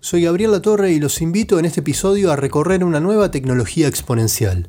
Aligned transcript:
Soy 0.00 0.22
Gabriel 0.22 0.52
Latorre 0.52 0.92
y 0.92 1.00
los 1.00 1.20
invito 1.20 1.58
en 1.58 1.64
este 1.64 1.80
episodio 1.80 2.30
a 2.30 2.36
recorrer 2.36 2.84
una 2.84 3.00
nueva 3.00 3.30
tecnología 3.30 3.88
exponencial. 3.88 4.68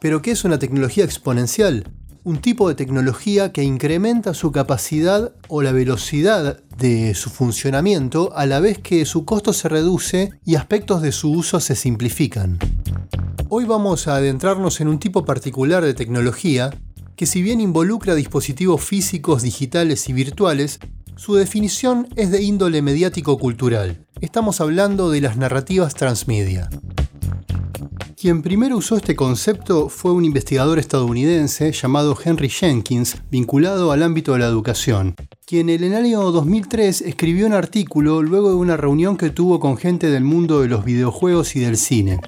¿Pero 0.00 0.22
qué 0.22 0.32
es 0.32 0.44
una 0.44 0.58
tecnología 0.58 1.04
exponencial? 1.04 1.90
Un 2.24 2.38
tipo 2.38 2.68
de 2.68 2.74
tecnología 2.74 3.52
que 3.52 3.62
incrementa 3.62 4.34
su 4.34 4.50
capacidad 4.50 5.34
o 5.48 5.62
la 5.62 5.72
velocidad 5.72 6.62
de 6.78 7.14
su 7.14 7.30
funcionamiento 7.30 8.34
a 8.34 8.46
la 8.46 8.60
vez 8.60 8.78
que 8.78 9.04
su 9.04 9.24
costo 9.24 9.52
se 9.52 9.68
reduce 9.68 10.32
y 10.44 10.56
aspectos 10.56 11.02
de 11.02 11.12
su 11.12 11.30
uso 11.30 11.60
se 11.60 11.76
simplifican. 11.76 12.58
Hoy 13.48 13.66
vamos 13.66 14.08
a 14.08 14.16
adentrarnos 14.16 14.80
en 14.80 14.88
un 14.88 14.98
tipo 14.98 15.24
particular 15.24 15.84
de 15.84 15.94
tecnología 15.94 16.70
que 17.14 17.26
si 17.26 17.42
bien 17.42 17.60
involucra 17.60 18.14
dispositivos 18.14 18.82
físicos, 18.82 19.42
digitales 19.42 20.08
y 20.08 20.12
virtuales, 20.12 20.80
su 21.16 21.34
definición 21.34 22.08
es 22.16 22.30
de 22.30 22.42
índole 22.42 22.82
mediático-cultural. 22.82 24.04
Estamos 24.20 24.60
hablando 24.60 25.10
de 25.10 25.20
las 25.20 25.36
narrativas 25.36 25.94
transmedia. 25.94 26.68
Quien 28.16 28.42
primero 28.42 28.78
usó 28.78 28.96
este 28.96 29.14
concepto 29.14 29.88
fue 29.88 30.12
un 30.12 30.24
investigador 30.24 30.78
estadounidense 30.78 31.72
llamado 31.72 32.16
Henry 32.22 32.48
Jenkins, 32.48 33.18
vinculado 33.30 33.92
al 33.92 34.02
ámbito 34.02 34.32
de 34.32 34.38
la 34.38 34.46
educación, 34.46 35.14
quien 35.46 35.68
en 35.68 35.82
el 35.82 35.94
año 35.94 36.30
2003 36.30 37.02
escribió 37.02 37.46
un 37.46 37.52
artículo 37.52 38.22
luego 38.22 38.48
de 38.48 38.56
una 38.56 38.76
reunión 38.76 39.16
que 39.16 39.30
tuvo 39.30 39.60
con 39.60 39.76
gente 39.76 40.10
del 40.10 40.24
mundo 40.24 40.62
de 40.62 40.68
los 40.68 40.84
videojuegos 40.84 41.54
y 41.54 41.60
del 41.60 41.76
cine. 41.76 42.18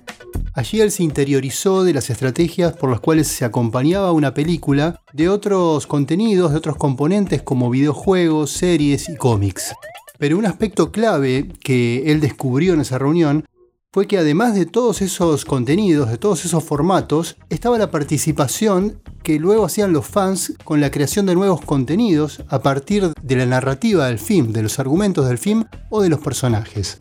Allí 0.55 0.81
él 0.81 0.91
se 0.91 1.03
interiorizó 1.03 1.85
de 1.85 1.93
las 1.93 2.11
estrategias 2.11 2.75
por 2.75 2.91
las 2.91 3.01
cuales 3.01 3.29
se 3.29 3.45
acompañaba 3.45 4.13
una 4.13 4.35
película 4.35 5.01
de 5.13 5.29
otros 5.29 5.87
contenidos, 5.87 6.53
de 6.53 6.59
otros 6.59 6.77
componentes 6.77 7.43
como 7.43 7.71
videojuegos, 7.71 8.51
series 8.51 9.09
y 9.09 9.17
cómics. 9.17 9.75
Pero 10.19 10.39
un 10.39 10.47
aspecto 10.47 10.93
clave 10.93 11.49
que 11.63 12.11
él 12.11 12.21
descubrió 12.21 12.75
en 12.75 12.81
esa 12.81 12.99
reunión 12.99 13.45
fue 13.93 14.07
que 14.07 14.19
además 14.19 14.55
de 14.55 14.67
todos 14.67 15.01
esos 15.01 15.47
contenidos, 15.47 16.11
de 16.11 16.19
todos 16.19 16.45
esos 16.45 16.63
formatos, 16.63 17.37
estaba 17.49 17.79
la 17.79 17.91
participación 17.91 19.01
que 19.23 19.39
luego 19.39 19.65
hacían 19.65 19.93
los 19.93 20.07
fans 20.07 20.53
con 20.65 20.81
la 20.81 20.91
creación 20.91 21.27
de 21.27 21.35
nuevos 21.35 21.63
contenidos 21.63 22.45
a 22.49 22.61
partir 22.61 23.13
de 23.23 23.37
la 23.37 23.47
narrativa 23.47 24.07
del 24.07 24.19
film, 24.19 24.53
de 24.53 24.63
los 24.63 24.79
argumentos 24.79 25.29
del 25.29 25.39
film 25.39 25.65
o 25.89 26.03
de 26.03 26.11
los 26.11 26.21
personajes. 26.21 26.99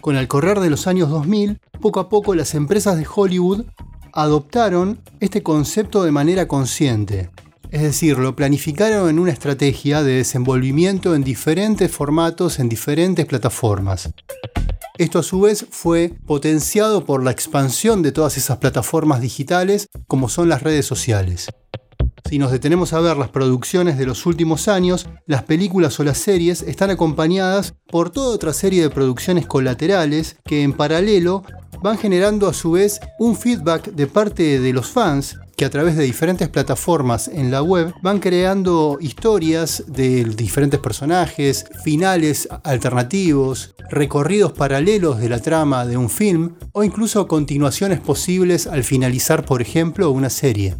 Con 0.00 0.16
el 0.16 0.28
correr 0.28 0.60
de 0.60 0.70
los 0.70 0.86
años 0.86 1.10
2000, 1.10 1.60
poco 1.80 2.00
a 2.00 2.08
poco 2.08 2.34
las 2.34 2.54
empresas 2.54 2.96
de 2.96 3.06
Hollywood 3.12 3.66
adoptaron 4.12 5.00
este 5.20 5.42
concepto 5.42 6.02
de 6.02 6.12
manera 6.12 6.48
consciente. 6.48 7.30
Es 7.70 7.82
decir, 7.82 8.18
lo 8.18 8.34
planificaron 8.34 9.10
en 9.10 9.18
una 9.18 9.32
estrategia 9.32 10.02
de 10.02 10.14
desenvolvimiento 10.14 11.14
en 11.14 11.22
diferentes 11.22 11.90
formatos, 11.90 12.58
en 12.58 12.68
diferentes 12.68 13.26
plataformas. 13.26 14.10
Esto 14.96 15.18
a 15.18 15.22
su 15.22 15.42
vez 15.42 15.66
fue 15.70 16.12
potenciado 16.26 17.04
por 17.04 17.22
la 17.22 17.30
expansión 17.30 18.02
de 18.02 18.10
todas 18.10 18.36
esas 18.36 18.58
plataformas 18.58 19.20
digitales 19.20 19.88
como 20.06 20.28
son 20.28 20.48
las 20.48 20.62
redes 20.62 20.86
sociales. 20.86 21.48
Si 22.28 22.38
nos 22.38 22.52
detenemos 22.52 22.92
a 22.92 23.00
ver 23.00 23.16
las 23.16 23.30
producciones 23.30 23.96
de 23.96 24.04
los 24.04 24.26
últimos 24.26 24.68
años, 24.68 25.06
las 25.24 25.44
películas 25.44 25.98
o 25.98 26.04
las 26.04 26.18
series 26.18 26.60
están 26.60 26.90
acompañadas 26.90 27.74
por 27.90 28.10
toda 28.10 28.34
otra 28.34 28.52
serie 28.52 28.82
de 28.82 28.90
producciones 28.90 29.46
colaterales 29.46 30.36
que 30.44 30.62
en 30.62 30.74
paralelo 30.74 31.42
van 31.82 31.96
generando 31.96 32.46
a 32.46 32.52
su 32.52 32.72
vez 32.72 33.00
un 33.18 33.34
feedback 33.34 33.92
de 33.92 34.06
parte 34.06 34.60
de 34.60 34.72
los 34.74 34.88
fans 34.88 35.38
que 35.56 35.64
a 35.64 35.70
través 35.70 35.96
de 35.96 36.04
diferentes 36.04 36.50
plataformas 36.50 37.28
en 37.28 37.50
la 37.50 37.62
web 37.62 37.94
van 38.02 38.18
creando 38.18 38.98
historias 39.00 39.84
de 39.86 40.24
diferentes 40.24 40.80
personajes, 40.80 41.64
finales 41.82 42.46
alternativos, 42.62 43.74
recorridos 43.88 44.52
paralelos 44.52 45.18
de 45.18 45.30
la 45.30 45.40
trama 45.40 45.86
de 45.86 45.96
un 45.96 46.10
film 46.10 46.56
o 46.72 46.84
incluso 46.84 47.26
continuaciones 47.26 48.00
posibles 48.00 48.66
al 48.66 48.84
finalizar, 48.84 49.46
por 49.46 49.62
ejemplo, 49.62 50.10
una 50.10 50.28
serie. 50.28 50.76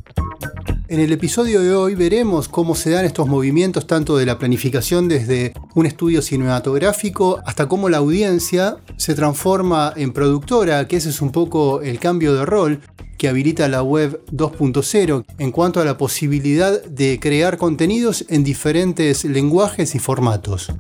En 0.91 1.01
el 1.01 1.13
episodio 1.13 1.61
de 1.61 1.75
hoy 1.75 1.95
veremos 1.95 2.49
cómo 2.49 2.75
se 2.75 2.89
dan 2.89 3.05
estos 3.05 3.29
movimientos 3.29 3.87
tanto 3.87 4.17
de 4.17 4.25
la 4.25 4.39
planificación 4.39 5.07
desde 5.07 5.53
un 5.75 5.85
estudio 5.85 6.23
cinematográfico 6.23 7.43
hasta 7.45 7.69
cómo 7.69 7.91
la 7.91 7.99
audiencia 7.99 8.79
se 8.97 9.15
transforma 9.15 9.93
en 9.97 10.15
productora, 10.15 10.89
que 10.89 10.97
ese 10.97 11.11
es 11.11 11.21
un 11.21 11.31
poco 11.31 11.83
el 11.83 11.99
cambio 11.99 12.33
de 12.33 12.47
rol 12.47 12.81
que 13.19 13.29
habilita 13.29 13.69
la 13.69 13.83
web 13.83 14.25
2.0 14.33 15.27
en 15.37 15.53
cuanto 15.53 15.83
a 15.83 15.85
la 15.85 15.99
posibilidad 15.99 16.83
de 16.83 17.21
crear 17.21 17.59
contenidos 17.59 18.25
en 18.31 18.43
diferentes 18.43 19.27
lenguajes 19.27 19.95
y 19.95 19.99
formatos. 19.99 20.73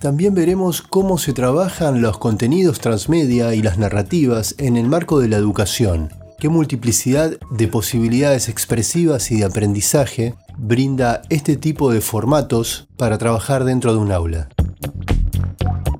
También 0.00 0.34
veremos 0.34 0.82
cómo 0.82 1.16
se 1.16 1.32
trabajan 1.32 2.02
los 2.02 2.18
contenidos 2.18 2.78
transmedia 2.78 3.54
y 3.54 3.62
las 3.62 3.78
narrativas 3.78 4.54
en 4.58 4.76
el 4.76 4.86
marco 4.86 5.18
de 5.18 5.28
la 5.28 5.38
educación 5.38 6.10
qué 6.40 6.48
multiplicidad 6.48 7.38
de 7.50 7.68
posibilidades 7.68 8.48
expresivas 8.48 9.30
y 9.30 9.36
de 9.36 9.44
aprendizaje 9.44 10.34
brinda 10.58 11.22
este 11.28 11.56
tipo 11.56 11.92
de 11.92 12.00
formatos 12.00 12.88
para 12.96 13.18
trabajar 13.18 13.64
dentro 13.64 13.92
de 13.92 13.98
un 13.98 14.10
aula. 14.10 14.48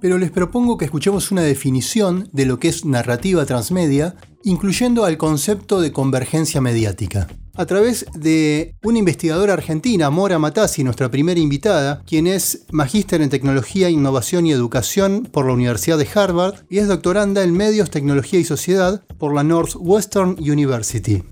Pero 0.00 0.18
les 0.18 0.30
propongo 0.30 0.78
que 0.78 0.86
escuchemos 0.86 1.30
una 1.30 1.42
definición 1.42 2.28
de 2.32 2.46
lo 2.46 2.58
que 2.58 2.68
es 2.68 2.86
narrativa 2.86 3.44
transmedia, 3.44 4.16
incluyendo 4.42 5.04
al 5.04 5.18
concepto 5.18 5.80
de 5.80 5.92
convergencia 5.92 6.62
mediática 6.62 7.28
a 7.54 7.66
través 7.66 8.06
de 8.14 8.74
una 8.82 8.98
investigadora 8.98 9.52
argentina, 9.52 10.10
Mora 10.10 10.38
Matassi, 10.38 10.84
nuestra 10.84 11.10
primera 11.10 11.40
invitada, 11.40 12.02
quien 12.06 12.26
es 12.26 12.66
magíster 12.70 13.22
en 13.22 13.30
tecnología, 13.30 13.90
innovación 13.90 14.46
y 14.46 14.52
educación 14.52 15.28
por 15.30 15.46
la 15.46 15.52
Universidad 15.52 15.98
de 15.98 16.08
Harvard 16.14 16.64
y 16.68 16.78
es 16.78 16.88
doctoranda 16.88 17.42
en 17.42 17.52
medios, 17.52 17.90
tecnología 17.90 18.40
y 18.40 18.44
sociedad 18.44 19.02
por 19.18 19.34
la 19.34 19.42
Northwestern 19.42 20.36
University. 20.38 21.22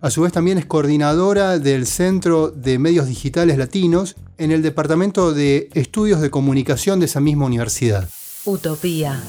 A 0.00 0.10
su 0.10 0.22
vez 0.22 0.32
también 0.32 0.58
es 0.58 0.66
coordinadora 0.66 1.58
del 1.58 1.86
Centro 1.86 2.50
de 2.50 2.78
Medios 2.78 3.06
Digitales 3.06 3.58
Latinos 3.58 4.14
en 4.38 4.52
el 4.52 4.62
Departamento 4.62 5.32
de 5.32 5.68
Estudios 5.74 6.20
de 6.20 6.30
Comunicación 6.30 7.00
de 7.00 7.06
esa 7.06 7.20
misma 7.20 7.46
universidad. 7.46 8.08
Utopía. 8.44 9.20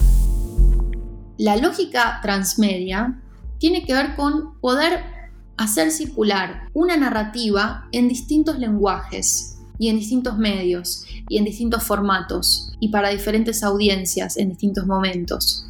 La 1.37 1.55
lógica 1.55 2.19
transmedia 2.21 3.21
tiene 3.59 3.85
que 3.85 3.93
ver 3.93 4.15
con 4.15 4.59
poder 4.59 5.16
hacer 5.57 5.91
circular 5.91 6.69
una 6.73 6.95
narrativa 6.97 7.87
en 7.91 8.07
distintos 8.07 8.59
lenguajes 8.59 9.57
y 9.79 9.89
en 9.89 9.99
distintos 9.99 10.37
medios 10.37 11.05
y 11.29 11.37
en 11.37 11.45
distintos 11.45 11.83
formatos 11.83 12.73
y 12.79 12.89
para 12.89 13.09
diferentes 13.09 13.63
audiencias 13.63 14.37
en 14.37 14.49
distintos 14.49 14.85
momentos. 14.85 15.67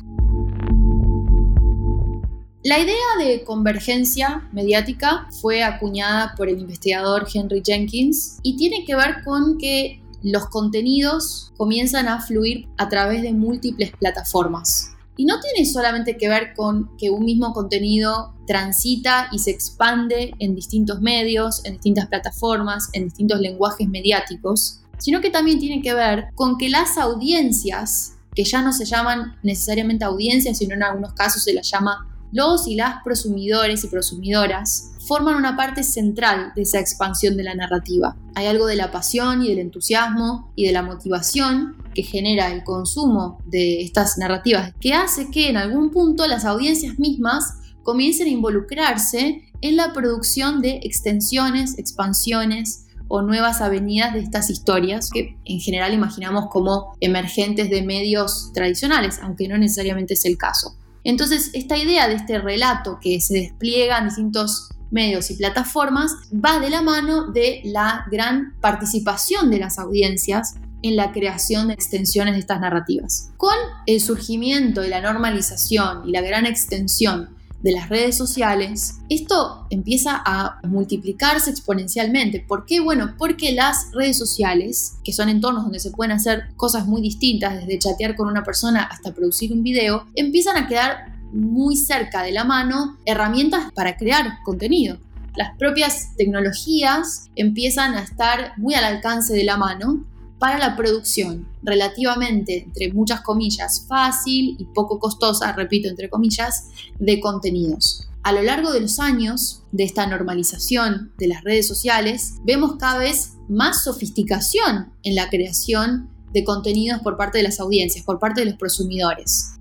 La 2.64 2.80
idea 2.80 2.96
de 3.20 3.44
convergencia 3.46 4.50
mediática 4.52 5.28
fue 5.42 5.64
acuñada 5.64 6.36
por 6.36 6.50
el 6.50 6.60
investigador 6.60 7.26
Henry 7.34 7.62
Jenkins 7.66 8.40
y 8.44 8.58
tiene 8.58 8.84
que 8.84 8.96
ver 8.96 9.24
con 9.24 9.58
que 9.58 10.02
los 10.22 10.50
contenidos 10.50 11.54
comienzan 11.56 12.10
a 12.10 12.22
fluir 12.22 12.68
a 12.78 12.90
través 12.90 13.22
de 13.22 13.32
múltiples 13.32 13.92
plataformas. 13.92 14.97
Y 15.18 15.26
no 15.26 15.40
tiene 15.40 15.70
solamente 15.70 16.16
que 16.16 16.30
ver 16.30 16.54
con 16.56 16.96
que 16.98 17.10
un 17.10 17.26
mismo 17.26 17.54
contenido 17.54 18.36
transita 18.46 19.28
y 19.32 19.40
se 19.40 19.52
expande 19.52 20.34
en 20.40 20.56
distintos 20.56 21.02
medios, 21.02 21.66
en 21.66 21.74
distintas 21.74 22.08
plataformas, 22.08 22.90
en 22.94 23.06
distintos 23.06 23.42
lenguajes 23.42 23.90
mediáticos, 23.90 24.82
sino 25.00 25.20
que 25.20 25.30
también 25.30 25.60
tiene 25.60 25.82
que 25.82 25.94
ver 25.94 26.28
con 26.36 26.58
que 26.58 26.70
las 26.70 26.98
audiencias, 26.98 28.18
que 28.36 28.44
ya 28.44 28.62
no 28.62 28.72
se 28.72 28.86
llaman 28.86 29.36
necesariamente 29.44 30.06
audiencias, 30.06 30.60
sino 30.60 30.76
en 30.76 30.84
algunos 30.84 31.14
casos 31.14 31.44
se 31.44 31.54
las 31.54 31.70
llama 31.70 32.08
los 32.32 32.68
y 32.68 32.76
las 32.76 33.02
prosumidores 33.04 33.84
y 33.84 33.88
prosumidoras, 33.88 34.92
forman 35.08 35.36
una 35.36 35.56
parte 35.56 35.84
central 35.84 36.52
de 36.56 36.64
esa 36.64 36.80
expansión 36.80 37.38
de 37.38 37.44
la 37.44 37.56
narrativa. 37.56 38.16
Hay 38.36 38.48
algo 38.48 38.66
de 38.66 38.76
la 38.76 38.92
pasión 38.92 39.42
y 39.42 39.50
del 39.50 39.60
entusiasmo 39.60 40.52
y 40.56 40.68
de 40.68 40.74
la 40.74 40.84
motivación 40.84 41.78
que 41.98 42.04
genera 42.04 42.52
el 42.54 42.64
consumo 42.64 43.40
de 43.48 43.82
estas 43.82 44.20
narrativas, 44.20 44.72
que 44.80 44.94
hace 44.94 45.32
que 45.32 45.50
en 45.50 45.58
algún 45.58 45.90
punto 45.90 46.28
las 46.28 46.46
audiencias 46.46 47.00
mismas 47.00 47.56
comiencen 47.82 48.28
a 48.28 48.30
involucrarse 48.30 49.42
en 49.62 49.76
la 49.76 49.94
producción 49.94 50.62
de 50.62 50.80
extensiones, 50.84 51.80
expansiones 51.80 52.86
o 53.08 53.24
nuevas 53.24 53.62
avenidas 53.62 54.14
de 54.14 54.20
estas 54.20 54.52
historias 54.52 55.10
que 55.10 55.40
en 55.44 55.60
general 55.60 55.92
imaginamos 55.96 56.50
como 56.52 56.96
emergentes 57.00 57.72
de 57.72 57.82
medios 57.82 58.52
tradicionales, 58.54 59.18
aunque 59.24 59.48
no 59.48 59.58
necesariamente 59.58 60.14
es 60.14 60.24
el 60.26 60.38
caso. 60.38 60.78
Entonces, 61.04 61.50
esta 61.54 61.78
idea 61.78 62.08
de 62.08 62.14
este 62.14 62.38
relato 62.38 63.00
que 63.02 63.20
se 63.22 63.40
despliega 63.40 63.98
en 63.98 64.10
distintos 64.10 64.70
medios 64.92 65.32
y 65.32 65.36
plataformas 65.36 66.12
va 66.32 66.60
de 66.60 66.70
la 66.70 66.84
mano 66.84 67.32
de 67.32 67.62
la 67.64 68.06
gran 68.12 68.54
participación 68.62 69.50
de 69.50 69.58
las 69.58 69.80
audiencias 69.80 70.54
en 70.88 70.96
la 70.96 71.12
creación 71.12 71.68
de 71.68 71.74
extensiones 71.74 72.34
de 72.34 72.40
estas 72.40 72.60
narrativas. 72.60 73.32
Con 73.38 73.56
el 73.86 74.02
surgimiento 74.02 74.84
y 74.84 74.90
la 74.90 75.02
normalización 75.02 76.08
y 76.08 76.12
la 76.12 76.22
gran 76.22 76.46
extensión 76.46 77.30
de 77.62 77.72
las 77.72 77.90
redes 77.90 78.16
sociales, 78.16 79.00
esto 79.10 79.66
empieza 79.70 80.22
a 80.26 80.60
multiplicarse 80.68 81.50
exponencialmente. 81.50 82.40
¿Por 82.48 82.66
qué? 82.66 82.80
Bueno, 82.80 83.16
porque 83.18 83.52
las 83.52 83.92
redes 83.94 84.18
sociales, 84.18 84.98
que 85.04 85.14
son 85.14 85.30
entornos 85.30 85.64
donde 85.64 85.80
se 85.80 85.92
pueden 85.92 86.12
hacer 86.12 86.50
cosas 86.56 86.86
muy 86.86 87.02
distintas, 87.02 87.56
desde 87.56 87.80
chatear 87.80 88.16
con 88.16 88.28
una 88.28 88.44
persona 88.44 88.84
hasta 88.84 89.14
producir 89.14 89.52
un 89.52 89.64
video, 89.64 90.06
empiezan 90.16 90.58
a 90.58 90.68
quedar 90.68 91.18
muy 91.34 91.76
cerca 91.76 92.24
de 92.24 92.32
la 92.32 92.44
mano 92.44 92.98
herramientas 93.06 93.72
para 93.74 93.98
crear 93.98 94.40
contenido. 94.44 94.98
Las 95.36 95.56
propias 95.58 96.16
tecnologías 96.16 97.30
empiezan 97.36 97.96
a 97.96 98.02
estar 98.02 98.54
muy 98.58 98.74
al 98.74 98.86
alcance 98.86 99.34
de 99.34 99.44
la 99.44 99.58
mano 99.58 100.04
para 100.40 100.60
la 100.60 100.76
producción 100.76 101.48
relativamente, 101.64 102.64
entre 102.64 102.94
muchas 102.94 103.22
comillas, 103.22 103.86
fácil 103.88 104.56
y 104.60 104.66
poco 104.74 105.00
costosa, 105.00 105.52
repito, 105.54 105.90
entre 105.90 106.10
comillas, 106.10 106.70
de 107.00 107.20
contenidos. 107.20 108.08
A 108.24 108.32
lo 108.34 108.42
largo 108.42 108.72
de 108.72 108.82
los 108.82 109.00
años 109.00 109.64
de 109.72 109.84
esta 109.86 110.06
normalización 110.06 111.14
de 111.18 111.28
las 111.28 111.44
redes 111.44 111.68
sociales, 111.68 112.36
vemos 112.44 112.76
cada 112.78 113.00
vez 113.00 113.38
más 113.48 113.84
sofisticación 113.84 114.92
en 115.04 115.16
la 115.16 115.30
creación 115.30 116.10
de 116.34 116.44
contenidos 116.44 117.02
por 117.02 117.18
parte 117.18 117.38
de 117.38 117.46
las 117.46 117.60
audiencias, 117.60 118.04
por 118.06 118.20
parte 118.20 118.42
de 118.42 118.48
los 118.48 118.56
prosumidores. 118.56 119.54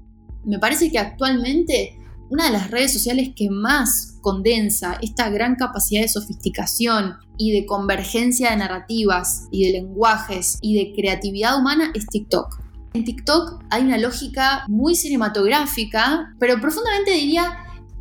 Me 0.44 0.58
parece 0.58 0.90
que 0.90 0.98
actualmente 0.98 1.98
una 2.28 2.46
de 2.46 2.50
las 2.50 2.70
redes 2.70 2.92
sociales 2.92 3.30
que 3.36 3.50
más 3.50 4.16
condensa 4.20 4.98
esta 5.00 5.30
gran 5.30 5.54
capacidad 5.54 6.02
de 6.02 6.08
sofisticación 6.08 7.14
y 7.38 7.52
de 7.52 7.66
convergencia 7.66 8.50
de 8.50 8.56
narrativas 8.56 9.48
y 9.50 9.66
de 9.66 9.72
lenguajes 9.72 10.58
y 10.60 10.76
de 10.76 10.92
creatividad 10.94 11.58
humana 11.58 11.90
es 11.94 12.06
TikTok. 12.06 12.60
En 12.94 13.04
TikTok 13.04 13.64
hay 13.70 13.82
una 13.82 13.98
lógica 13.98 14.64
muy 14.68 14.94
cinematográfica, 14.94 16.34
pero 16.38 16.60
profundamente 16.60 17.12
diría 17.12 17.58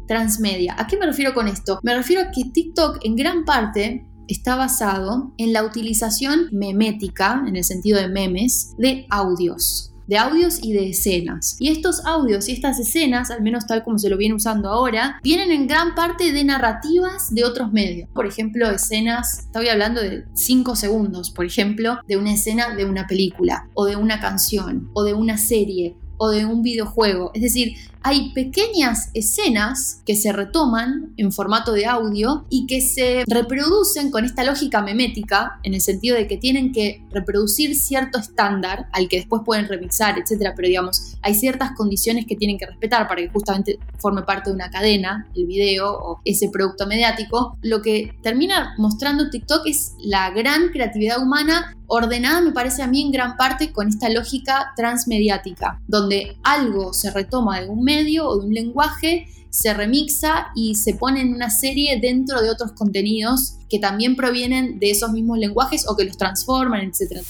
transmedia. 0.08 0.76
¿A 0.78 0.88
qué 0.88 0.98
me 0.98 1.06
refiero 1.06 1.34
con 1.34 1.48
esto? 1.48 1.80
Me 1.84 1.96
refiero 1.96 2.22
a 2.22 2.32
que 2.32 2.46
TikTok 2.46 3.00
en 3.04 3.16
gran 3.16 3.44
parte 3.44 4.06
está 4.28 4.56
basado 4.56 5.34
en 5.38 5.54
la 5.54 5.64
utilización 5.64 6.50
memética, 6.52 7.44
en 7.48 7.56
el 7.56 7.64
sentido 7.64 8.00
de 8.00 8.08
memes, 8.08 8.74
de 8.78 9.06
audios 9.10 9.95
de 10.08 10.18
audios 10.18 10.60
y 10.62 10.74
de 10.74 10.90
escenas. 10.90 11.58
Y 11.60 11.70
estos 11.70 12.06
audios 12.06 12.48
y 12.48 12.54
estas 12.54 12.80
escenas, 12.80 13.32
al 13.32 13.42
menos 13.42 13.66
tal 13.66 13.84
como 13.84 13.98
se 13.98 14.10
lo 14.10 14.18
viene 14.18 14.36
usando 14.36 14.70
ahora, 14.70 15.20
vienen 15.24 15.52
en 15.52 15.68
gran 15.68 15.96
parte 15.96 16.32
de 16.32 16.44
narrativas 16.44 17.34
de 17.34 17.44
otros 17.44 17.72
medios. 17.72 18.10
Por 18.14 18.26
ejemplo, 18.26 18.70
escenas, 18.70 19.40
estoy 19.40 19.70
hablando 19.70 20.02
de 20.02 20.26
5 20.34 20.76
segundos, 20.76 21.32
por 21.32 21.46
ejemplo, 21.46 22.00
de 22.08 22.18
una 22.18 22.34
escena 22.34 22.76
de 22.76 22.86
una 22.86 23.08
película, 23.08 23.68
o 23.74 23.86
de 23.86 23.96
una 23.96 24.20
canción, 24.20 24.90
o 24.94 25.04
de 25.04 25.14
una 25.14 25.38
serie, 25.38 25.96
o 26.18 26.30
de 26.30 26.46
un 26.46 26.62
videojuego. 26.62 27.32
Es 27.34 27.42
decir, 27.42 27.76
hay 28.08 28.30
pequeñas 28.34 29.10
escenas 29.16 30.04
que 30.06 30.16
se 30.16 30.32
retoman 30.32 31.16
en 31.18 31.32
formato 31.32 31.72
de 31.72 31.88
audio 31.88 32.46
y 32.52 32.68
que 32.68 32.80
se 32.80 33.24
reproducen 33.26 34.12
con 34.12 34.26
esta 34.26 34.44
lógica 34.44 34.84
memética, 34.84 35.60
en 35.64 35.74
el 35.74 35.82
sentido 35.82 36.16
de 36.16 36.28
que 36.28 36.38
tienen 36.38 36.72
que 36.72 37.04
reproducir 37.10 37.76
cierto 37.76 38.20
estándar 38.20 38.86
al 38.92 39.10
que 39.10 39.18
después 39.18 39.42
pueden 39.44 39.68
remixar, 39.68 40.20
etcétera, 40.20 40.54
pero 40.56 40.68
digamos, 40.68 41.16
hay 41.24 41.34
ciertas 41.34 41.72
condiciones 41.72 42.28
que 42.28 42.36
tienen 42.36 42.60
que 42.60 42.68
respetar 42.68 43.08
para 43.08 43.24
que 43.24 43.30
justamente 43.30 43.80
forme 43.98 44.22
parte 44.22 44.52
de 44.52 44.56
una 44.56 44.70
cadena, 44.70 45.28
el 45.36 45.48
video 45.48 45.92
o 45.92 46.22
ese 46.26 46.50
producto 46.50 46.86
mediático. 46.86 47.58
Lo 47.64 47.82
que 47.82 48.12
termina 48.22 48.76
mostrando 48.78 49.32
TikTok 49.32 49.66
es 49.66 49.94
la 49.98 50.30
gran 50.30 50.70
creatividad 50.70 51.24
humana 51.24 51.76
ordenada, 51.88 52.42
me 52.42 52.52
parece 52.52 52.84
a 52.84 52.88
mí, 52.88 53.02
en 53.02 53.12
gran 53.12 53.36
parte 53.36 53.72
con 53.72 53.88
esta 53.88 54.10
lógica 54.10 54.74
transmediática, 54.76 55.82
donde 55.88 56.38
algo 56.44 56.94
se 56.94 57.12
retoma 57.12 57.62
de 57.62 57.68
un 57.68 57.84
medio 57.84 57.95
o 58.28 58.40
de 58.40 58.46
un 58.48 58.54
lenguaje 58.54 59.28
se 59.50 59.74
remixa 59.74 60.48
y 60.54 60.76
se 60.76 60.96
pone 60.96 61.22
en 61.22 61.34
una 61.34 61.50
serie 61.50 62.00
dentro 62.02 62.42
de 62.42 62.50
otros 62.50 62.74
contenidos 62.74 63.56
que 63.70 63.80
también 63.80 64.18
provienen 64.18 64.80
de 64.80 64.92
esos 64.92 65.12
mismos 65.12 65.38
lenguajes 65.38 65.86
o 65.88 65.96
que 65.96 66.04
los 66.04 66.18
transforman, 66.18 66.82
etc. 66.82 67.22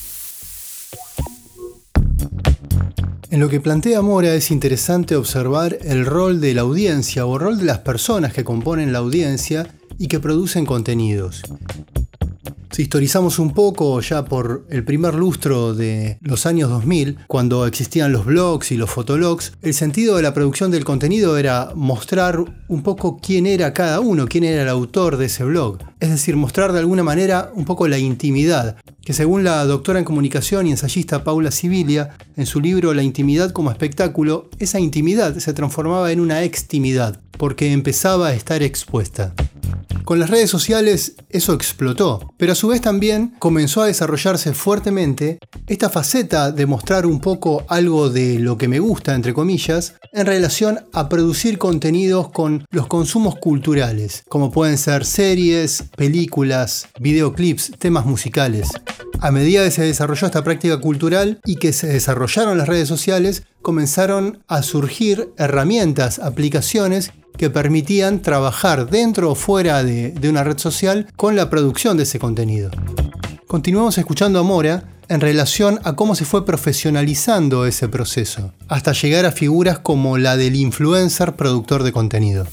En 3.29 3.39
lo 3.39 3.50
que 3.50 3.62
plantea 3.62 4.01
Mora 4.01 4.33
es 4.33 4.50
interesante 4.50 5.15
observar 5.15 5.77
el 5.81 6.06
rol 6.06 6.41
de 6.41 6.56
la 6.56 6.62
audiencia 6.62 7.25
o 7.25 7.35
el 7.35 7.41
rol 7.41 7.57
de 7.59 7.65
las 7.65 7.79
personas 7.79 8.33
que 8.33 8.44
componen 8.44 8.91
la 8.91 9.00
audiencia 9.00 9.67
y 10.00 10.07
que 10.07 10.19
producen 10.19 10.65
contenidos. 10.65 11.44
Si 12.75 12.81
historizamos 12.81 13.39
un 13.39 13.54
poco 13.54 14.01
ya 14.01 14.25
por 14.25 14.66
el 14.69 14.83
primer 14.83 15.16
lustro 15.16 15.74
de 15.74 16.18
los 16.19 16.45
años 16.45 16.69
2000, 16.69 17.19
cuando 17.25 17.66
existían 17.68 18.12
los 18.12 18.25
blogs 18.25 18.69
y 18.74 18.75
los 18.75 18.89
fotologs, 18.89 19.54
el 19.62 19.74
sentido 19.74 20.18
de 20.18 20.24
la 20.24 20.33
producción 20.33 20.72
del 20.72 20.83
contenido 20.83 21.38
era 21.38 21.72
mostrar 21.74 22.38
un 22.68 22.83
poco 22.83 23.18
quién 23.18 23.48
era 23.48 23.74
cada 23.74 24.01
uno, 24.01 24.27
quién 24.27 24.44
era 24.44 24.63
el 24.63 24.68
autor 24.68 25.16
de 25.16 25.27
ese 25.27 25.45
blog. 25.45 25.77
Es 26.00 26.09
decir, 26.09 26.36
mostrar 26.36 26.74
de 26.74 26.80
alguna 26.80 27.03
manera 27.03 27.51
un 27.56 27.65
poco 27.65 27.88
la 27.88 27.97
intimidad, 27.97 28.75
que 29.03 29.13
según 29.13 29.44
la 29.44 29.63
doctora 29.65 30.00
en 30.00 30.06
comunicación 30.06 30.68
y 30.68 30.71
ensayista 30.71 31.24
Paula 31.24 31.51
Sibilia, 31.51 32.18
en 32.36 32.45
su 32.45 32.59
libro 32.59 32.94
La 32.94 33.03
intimidad 33.03 33.51
como 33.51 33.71
espectáculo, 33.71 34.50
esa 34.59 34.80
intimidad 34.80 35.38
se 35.38 35.53
transformaba 35.53 36.12
en 36.12 36.19
una 36.19 36.44
extimidad, 36.44 37.21
porque 37.38 37.71
empezaba 37.71 38.27
a 38.27 38.33
estar 38.33 38.62
expuesta. 38.62 39.33
Con 40.06 40.19
las 40.19 40.30
redes 40.30 40.51
sociales 40.51 41.15
eso 41.31 41.53
explotó, 41.53 42.31
pero 42.38 42.51
a 42.51 42.56
su 42.56 42.68
vez 42.68 42.80
también 42.80 43.33
comenzó 43.39 43.81
a 43.81 43.88
desarrollarse 43.88 44.53
fuertemente 44.53 45.39
esta 45.65 45.89
faceta 45.89 46.51
de 46.51 46.68
mostrar 46.68 47.07
un 47.07 47.19
poco 47.19 47.65
algo 47.69 48.12
de 48.12 48.38
lo 48.38 48.56
que 48.56 48.68
me 48.68 48.77
gusta, 48.77 49.15
entre 49.15 49.33
comillas, 49.33 49.95
en 50.13 50.27
relación 50.27 50.81
a 50.94 51.09
producir 51.09 51.57
contenidos 51.57 52.30
con 52.30 52.65
los 52.69 52.86
consumos 52.86 53.36
culturales, 53.38 54.24
como 54.30 54.51
pueden 54.51 54.77
ser 54.77 55.06
series, 55.06 55.86
películas, 55.95 56.88
videoclips, 57.00 57.71
temas 57.80 58.06
musicales. 58.06 58.69
A 59.19 59.31
medida 59.31 59.63
que 59.63 59.71
se 59.71 59.83
desarrolló 59.83 60.27
esta 60.27 60.44
práctica 60.44 60.80
cultural 60.80 61.39
y 61.45 61.56
que 61.56 61.74
se 61.74 61.88
desarrollaron 61.88 62.57
las 62.57 62.68
redes 62.68 62.88
sociales, 62.88 63.44
comenzaron 63.62 64.44
a 64.47 64.62
surgir 64.62 65.29
herramientas, 65.38 66.20
aplicaciones 66.20 67.12
que 67.38 67.50
permitían 67.50 68.22
trabajar 68.22 68.89
dentro 68.89 69.31
o 69.31 69.36
fuera 69.36 69.84
de, 69.84 70.13
una 70.29 70.43
red 70.43 70.58
social 70.58 71.08
con 71.15 71.36
la 71.36 71.50
producción 71.50 71.98
de 71.98 72.03
ese 72.03 72.20
contenido. 72.20 72.72
Continuamos 73.48 73.98
escuchando 73.98 74.39
a 74.39 74.43
Mora 74.43 74.84
en 75.08 75.22
relación 75.22 75.79
a 75.84 75.96
cómo 75.96 76.15
se 76.15 76.25
fue 76.25 76.46
profesionalizando 76.46 77.65
ese 77.65 77.88
proceso, 77.88 78.53
hasta 78.67 78.93
llegar 78.93 79.25
a 79.25 79.31
figuras 79.31 79.79
como 79.79 80.17
la 80.17 80.36
del 80.36 80.55
influencer 80.55 81.36
productor 81.36 81.84
de 81.84 81.91
contenido. 81.91 82.48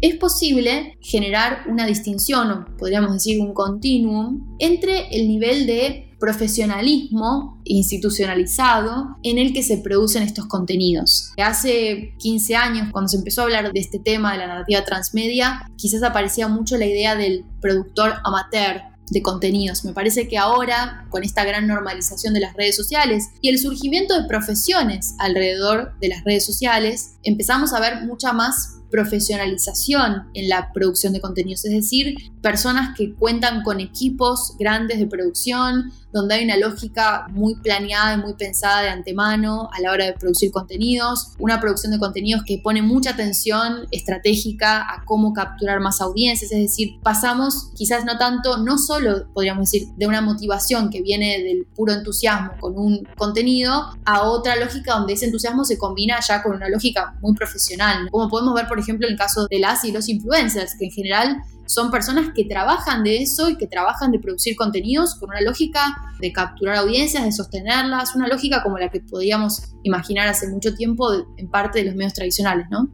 Es 0.00 0.16
posible 0.16 0.96
generar 1.00 1.64
una 1.68 1.86
distinción, 1.86 2.50
o 2.50 2.76
podríamos 2.76 3.12
decir 3.12 3.40
un 3.40 3.54
continuum, 3.54 4.56
entre 4.58 5.08
el 5.08 5.28
nivel 5.28 5.66
de 5.66 6.04
profesionalismo 6.18 7.60
institucionalizado 7.64 9.16
en 9.22 9.38
el 9.38 9.52
que 9.52 9.62
se 9.62 9.78
producen 9.78 10.22
estos 10.22 10.46
contenidos. 10.46 11.32
Hace 11.36 12.14
15 12.18 12.56
años, 12.56 12.88
cuando 12.90 13.08
se 13.08 13.18
empezó 13.18 13.42
a 13.42 13.44
hablar 13.44 13.72
de 13.72 13.80
este 13.80 13.98
tema 13.98 14.32
de 14.32 14.38
la 14.38 14.48
narrativa 14.48 14.84
transmedia, 14.84 15.70
quizás 15.76 16.02
aparecía 16.02 16.48
mucho 16.48 16.76
la 16.76 16.86
idea 16.86 17.14
del 17.14 17.44
productor 17.60 18.14
amateur, 18.24 18.82
de 19.10 19.22
contenidos. 19.22 19.84
Me 19.84 19.92
parece 19.92 20.28
que 20.28 20.38
ahora, 20.38 21.06
con 21.10 21.24
esta 21.24 21.44
gran 21.44 21.66
normalización 21.66 22.34
de 22.34 22.40
las 22.40 22.54
redes 22.54 22.76
sociales 22.76 23.28
y 23.40 23.48
el 23.48 23.58
surgimiento 23.58 24.20
de 24.20 24.28
profesiones 24.28 25.14
alrededor 25.18 25.98
de 26.00 26.08
las 26.08 26.24
redes 26.24 26.44
sociales, 26.44 27.14
empezamos 27.22 27.72
a 27.72 27.80
ver 27.80 28.04
mucha 28.04 28.32
más 28.32 28.77
profesionalización 28.90 30.28
en 30.34 30.48
la 30.48 30.72
producción 30.72 31.12
de 31.12 31.20
contenidos, 31.20 31.64
es 31.64 31.72
decir, 31.72 32.14
personas 32.42 32.96
que 32.96 33.14
cuentan 33.14 33.62
con 33.62 33.80
equipos 33.80 34.56
grandes 34.58 34.98
de 34.98 35.06
producción, 35.06 35.92
donde 36.12 36.34
hay 36.34 36.44
una 36.44 36.56
lógica 36.56 37.26
muy 37.30 37.56
planeada 37.56 38.14
y 38.14 38.18
muy 38.18 38.34
pensada 38.34 38.82
de 38.82 38.88
antemano 38.88 39.68
a 39.72 39.80
la 39.80 39.92
hora 39.92 40.06
de 40.06 40.12
producir 40.14 40.50
contenidos, 40.50 41.32
una 41.38 41.60
producción 41.60 41.92
de 41.92 41.98
contenidos 41.98 42.42
que 42.46 42.58
pone 42.58 42.82
mucha 42.82 43.10
atención 43.10 43.86
estratégica 43.90 44.80
a 44.82 45.04
cómo 45.04 45.32
capturar 45.32 45.80
más 45.80 46.00
audiencias, 46.00 46.52
es 46.52 46.58
decir, 46.58 46.98
pasamos 47.02 47.70
quizás 47.74 48.04
no 48.04 48.18
tanto, 48.18 48.58
no 48.58 48.78
solo 48.78 49.26
podríamos 49.32 49.70
decir, 49.70 49.88
de 49.96 50.06
una 50.06 50.20
motivación 50.20 50.90
que 50.90 51.02
viene 51.02 51.42
del 51.42 51.66
puro 51.74 51.92
entusiasmo 51.92 52.52
con 52.60 52.78
un 52.78 53.06
contenido, 53.16 53.90
a 54.04 54.22
otra 54.22 54.56
lógica 54.56 54.94
donde 54.94 55.12
ese 55.12 55.26
entusiasmo 55.26 55.64
se 55.64 55.78
combina 55.78 56.18
ya 56.26 56.42
con 56.42 56.56
una 56.56 56.68
lógica 56.68 57.16
muy 57.20 57.34
profesional, 57.34 58.08
como 58.10 58.28
podemos 58.28 58.54
ver, 58.54 58.66
por 58.66 58.78
ejemplo, 58.78 59.06
en 59.06 59.12
el 59.12 59.18
caso 59.18 59.46
de 59.48 59.58
las 59.58 59.84
y 59.84 59.92
los 59.92 60.08
influencers, 60.08 60.74
que 60.78 60.86
en 60.86 60.90
general 60.90 61.42
son 61.68 61.90
personas 61.90 62.30
que 62.34 62.44
trabajan 62.46 63.04
de 63.04 63.22
eso 63.22 63.50
y 63.50 63.56
que 63.56 63.66
trabajan 63.66 64.10
de 64.10 64.18
producir 64.18 64.56
contenidos 64.56 65.14
con 65.14 65.28
una 65.30 65.42
lógica 65.42 65.96
de 66.18 66.32
capturar 66.32 66.76
audiencias, 66.76 67.24
de 67.24 67.32
sostenerlas, 67.32 68.16
una 68.16 68.26
lógica 68.26 68.62
como 68.62 68.78
la 68.78 68.88
que 68.88 69.00
podíamos 69.00 69.74
imaginar 69.82 70.28
hace 70.28 70.48
mucho 70.48 70.74
tiempo 70.74 71.06
en 71.36 71.48
parte 71.48 71.80
de 71.80 71.84
los 71.84 71.94
medios 71.94 72.14
tradicionales, 72.14 72.66
¿no? 72.70 72.88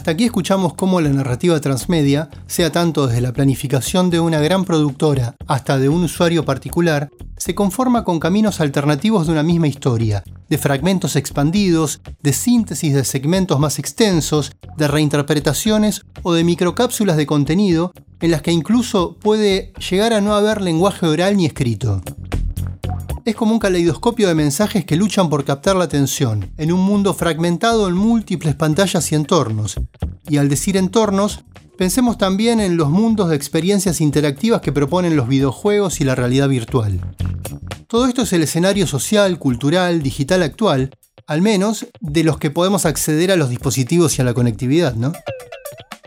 Hasta 0.00 0.12
aquí 0.12 0.24
escuchamos 0.24 0.72
cómo 0.72 1.02
la 1.02 1.10
narrativa 1.10 1.60
transmedia, 1.60 2.30
sea 2.46 2.72
tanto 2.72 3.06
desde 3.06 3.20
la 3.20 3.34
planificación 3.34 4.08
de 4.08 4.18
una 4.18 4.40
gran 4.40 4.64
productora 4.64 5.34
hasta 5.46 5.78
de 5.78 5.90
un 5.90 6.04
usuario 6.04 6.42
particular, 6.42 7.10
se 7.36 7.54
conforma 7.54 8.02
con 8.02 8.18
caminos 8.18 8.62
alternativos 8.62 9.26
de 9.26 9.32
una 9.32 9.42
misma 9.42 9.68
historia, 9.68 10.24
de 10.48 10.56
fragmentos 10.56 11.16
expandidos, 11.16 12.00
de 12.22 12.32
síntesis 12.32 12.94
de 12.94 13.04
segmentos 13.04 13.60
más 13.60 13.78
extensos, 13.78 14.52
de 14.78 14.88
reinterpretaciones 14.88 16.00
o 16.22 16.32
de 16.32 16.44
microcápsulas 16.44 17.18
de 17.18 17.26
contenido 17.26 17.92
en 18.22 18.30
las 18.30 18.40
que 18.40 18.52
incluso 18.52 19.18
puede 19.18 19.74
llegar 19.90 20.14
a 20.14 20.22
no 20.22 20.32
haber 20.32 20.62
lenguaje 20.62 21.04
oral 21.04 21.36
ni 21.36 21.44
escrito. 21.44 22.00
Es 23.30 23.36
como 23.36 23.52
un 23.52 23.60
caleidoscopio 23.60 24.26
de 24.26 24.34
mensajes 24.34 24.84
que 24.84 24.96
luchan 24.96 25.30
por 25.30 25.44
captar 25.44 25.76
la 25.76 25.84
atención, 25.84 26.50
en 26.56 26.72
un 26.72 26.80
mundo 26.80 27.14
fragmentado 27.14 27.86
en 27.86 27.94
múltiples 27.94 28.56
pantallas 28.56 29.12
y 29.12 29.14
entornos. 29.14 29.76
Y 30.28 30.38
al 30.38 30.48
decir 30.48 30.76
entornos, 30.76 31.44
pensemos 31.78 32.18
también 32.18 32.58
en 32.58 32.76
los 32.76 32.90
mundos 32.90 33.28
de 33.28 33.36
experiencias 33.36 34.00
interactivas 34.00 34.62
que 34.62 34.72
proponen 34.72 35.14
los 35.14 35.28
videojuegos 35.28 36.00
y 36.00 36.04
la 36.04 36.16
realidad 36.16 36.48
virtual. 36.48 37.00
Todo 37.86 38.08
esto 38.08 38.22
es 38.22 38.32
el 38.32 38.42
escenario 38.42 38.88
social, 38.88 39.38
cultural, 39.38 40.02
digital 40.02 40.42
actual, 40.42 40.90
al 41.28 41.40
menos 41.40 41.86
de 42.00 42.24
los 42.24 42.36
que 42.36 42.50
podemos 42.50 42.84
acceder 42.84 43.30
a 43.30 43.36
los 43.36 43.48
dispositivos 43.48 44.18
y 44.18 44.22
a 44.22 44.24
la 44.24 44.34
conectividad, 44.34 44.96
¿no? 44.96 45.12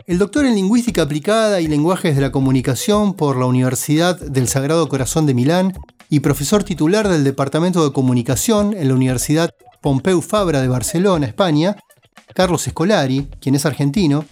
El 0.06 0.18
doctor 0.18 0.44
en 0.44 0.56
Lingüística 0.56 1.00
Aplicada 1.00 1.62
y 1.62 1.68
Lenguajes 1.68 2.14
de 2.14 2.20
la 2.20 2.30
Comunicación 2.30 3.14
por 3.14 3.38
la 3.38 3.46
Universidad 3.46 4.20
del 4.20 4.48
Sagrado 4.48 4.86
Corazón 4.90 5.24
de 5.24 5.32
Milán 5.32 5.72
y 6.08 6.20
profesor 6.20 6.64
titular 6.64 7.08
del 7.08 7.24
Departamento 7.24 7.84
de 7.84 7.92
Comunicación 7.92 8.74
en 8.74 8.88
la 8.88 8.94
Universidad 8.94 9.50
Pompeu 9.80 10.20
Fabra 10.20 10.60
de 10.60 10.68
Barcelona, 10.68 11.26
España, 11.26 11.76
Carlos 12.34 12.66
Escolari, 12.66 13.28
quien 13.40 13.54
es 13.54 13.66
argentino, 13.66 14.24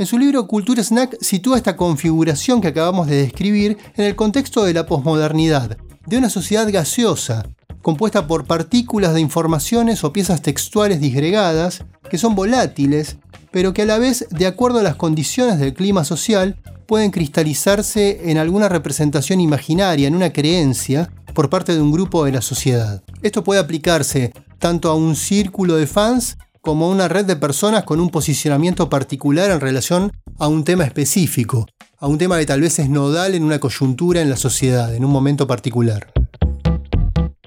en 0.00 0.06
su 0.06 0.18
libro 0.18 0.46
Cultura 0.46 0.82
Snack 0.82 1.18
sitúa 1.20 1.58
esta 1.58 1.76
configuración 1.76 2.62
que 2.62 2.68
acabamos 2.68 3.06
de 3.06 3.16
describir 3.16 3.76
en 3.96 4.06
el 4.06 4.16
contexto 4.16 4.64
de 4.64 4.72
la 4.72 4.86
posmodernidad, 4.86 5.76
de 6.06 6.16
una 6.16 6.30
sociedad 6.30 6.66
gaseosa, 6.72 7.46
compuesta 7.82 8.26
por 8.26 8.46
partículas 8.46 9.12
de 9.12 9.20
informaciones 9.20 10.02
o 10.02 10.10
piezas 10.10 10.40
textuales 10.40 11.00
disgregadas, 11.00 11.84
que 12.08 12.16
son 12.16 12.34
volátiles, 12.34 13.18
pero 13.52 13.72
que 13.72 13.82
a 13.82 13.86
la 13.86 13.98
vez, 13.98 14.26
de 14.30 14.46
acuerdo 14.46 14.78
a 14.78 14.82
las 14.82 14.96
condiciones 14.96 15.58
del 15.58 15.74
clima 15.74 16.04
social, 16.04 16.56
pueden 16.86 17.10
cristalizarse 17.10 18.30
en 18.30 18.38
alguna 18.38 18.68
representación 18.68 19.40
imaginaria, 19.40 20.08
en 20.08 20.14
una 20.14 20.32
creencia, 20.32 21.10
por 21.34 21.48
parte 21.48 21.74
de 21.74 21.80
un 21.80 21.92
grupo 21.92 22.24
de 22.24 22.32
la 22.32 22.42
sociedad. 22.42 23.02
Esto 23.22 23.44
puede 23.44 23.60
aplicarse 23.60 24.32
tanto 24.58 24.90
a 24.90 24.94
un 24.94 25.16
círculo 25.16 25.76
de 25.76 25.86
fans 25.86 26.36
como 26.60 26.86
a 26.86 26.90
una 26.90 27.08
red 27.08 27.24
de 27.24 27.36
personas 27.36 27.84
con 27.84 28.00
un 28.00 28.10
posicionamiento 28.10 28.90
particular 28.90 29.50
en 29.50 29.60
relación 29.60 30.12
a 30.38 30.48
un 30.48 30.64
tema 30.64 30.84
específico, 30.84 31.66
a 31.98 32.06
un 32.06 32.18
tema 32.18 32.38
que 32.38 32.46
tal 32.46 32.60
vez 32.60 32.78
es 32.78 32.90
nodal 32.90 33.34
en 33.34 33.44
una 33.44 33.58
coyuntura 33.58 34.20
en 34.20 34.30
la 34.30 34.36
sociedad, 34.36 34.94
en 34.94 35.04
un 35.04 35.10
momento 35.10 35.46
particular. 35.46 36.12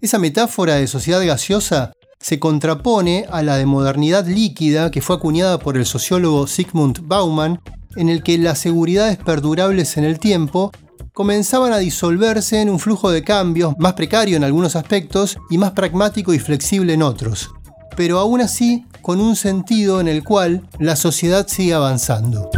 Esa 0.02 0.20
metáfora 0.20 0.76
de 0.76 0.88
sociedad 0.88 1.26
gaseosa 1.26 1.94
se 2.24 2.40
contrapone 2.40 3.26
a 3.30 3.44
la 3.44 3.58
de 3.58 3.66
modernidad 3.66 4.26
líquida 4.26 4.92
que 4.92 5.02
fue 5.02 5.18
acuñada 5.18 5.60
por 5.60 5.76
el 5.76 5.86
sociólogo 5.86 6.48
Sigmund 6.48 7.06
Bauman, 7.06 7.60
en 7.98 8.08
el 8.08 8.24
que 8.24 8.38
las 8.38 8.60
seguridades 8.60 9.18
perdurables 9.18 9.98
en 9.98 10.06
el 10.06 10.20
tiempo 10.20 10.72
comenzaban 11.12 11.74
a 11.74 11.80
disolverse 11.80 12.62
en 12.62 12.70
un 12.70 12.80
flujo 12.80 13.12
de 13.12 13.26
cambios 13.26 13.76
más 13.78 13.94
precario 13.94 14.38
en 14.38 14.46
algunos 14.46 14.78
aspectos 14.78 15.38
y 15.50 15.58
más 15.58 15.72
pragmático 15.72 16.34
y 16.34 16.40
flexible 16.40 16.94
en 16.94 17.04
otros, 17.04 17.52
pero 17.98 18.20
aún 18.20 18.40
así 18.40 18.86
con 19.02 19.20
un 19.20 19.36
sentido 19.36 20.00
en 20.00 20.08
el 20.08 20.24
cual 20.24 20.66
la 20.80 20.96
sociedad 20.96 21.46
sigue 21.50 21.74
avanzando. 21.74 22.50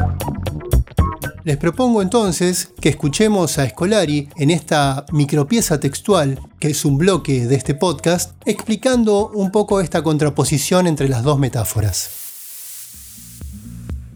Les 1.45 1.57
propongo 1.57 2.01
entonces 2.01 2.73
que 2.81 2.89
escuchemos 2.89 3.59
a 3.59 3.65
Escolari 3.65 4.29
en 4.35 4.49
esta 4.49 5.05
micropieza 5.11 5.79
textual, 5.79 6.39
que 6.59 6.69
es 6.69 6.83
un 6.85 6.97
bloque 6.97 7.45
de 7.45 7.53
este 7.53 7.75
podcast, 7.75 8.33
explicando 8.47 9.29
un 9.29 9.51
poco 9.51 9.79
esta 9.79 10.01
contraposición 10.01 10.87
entre 10.87 11.07
las 11.07 11.21
dos 11.21 11.37
metáforas. 11.37 12.09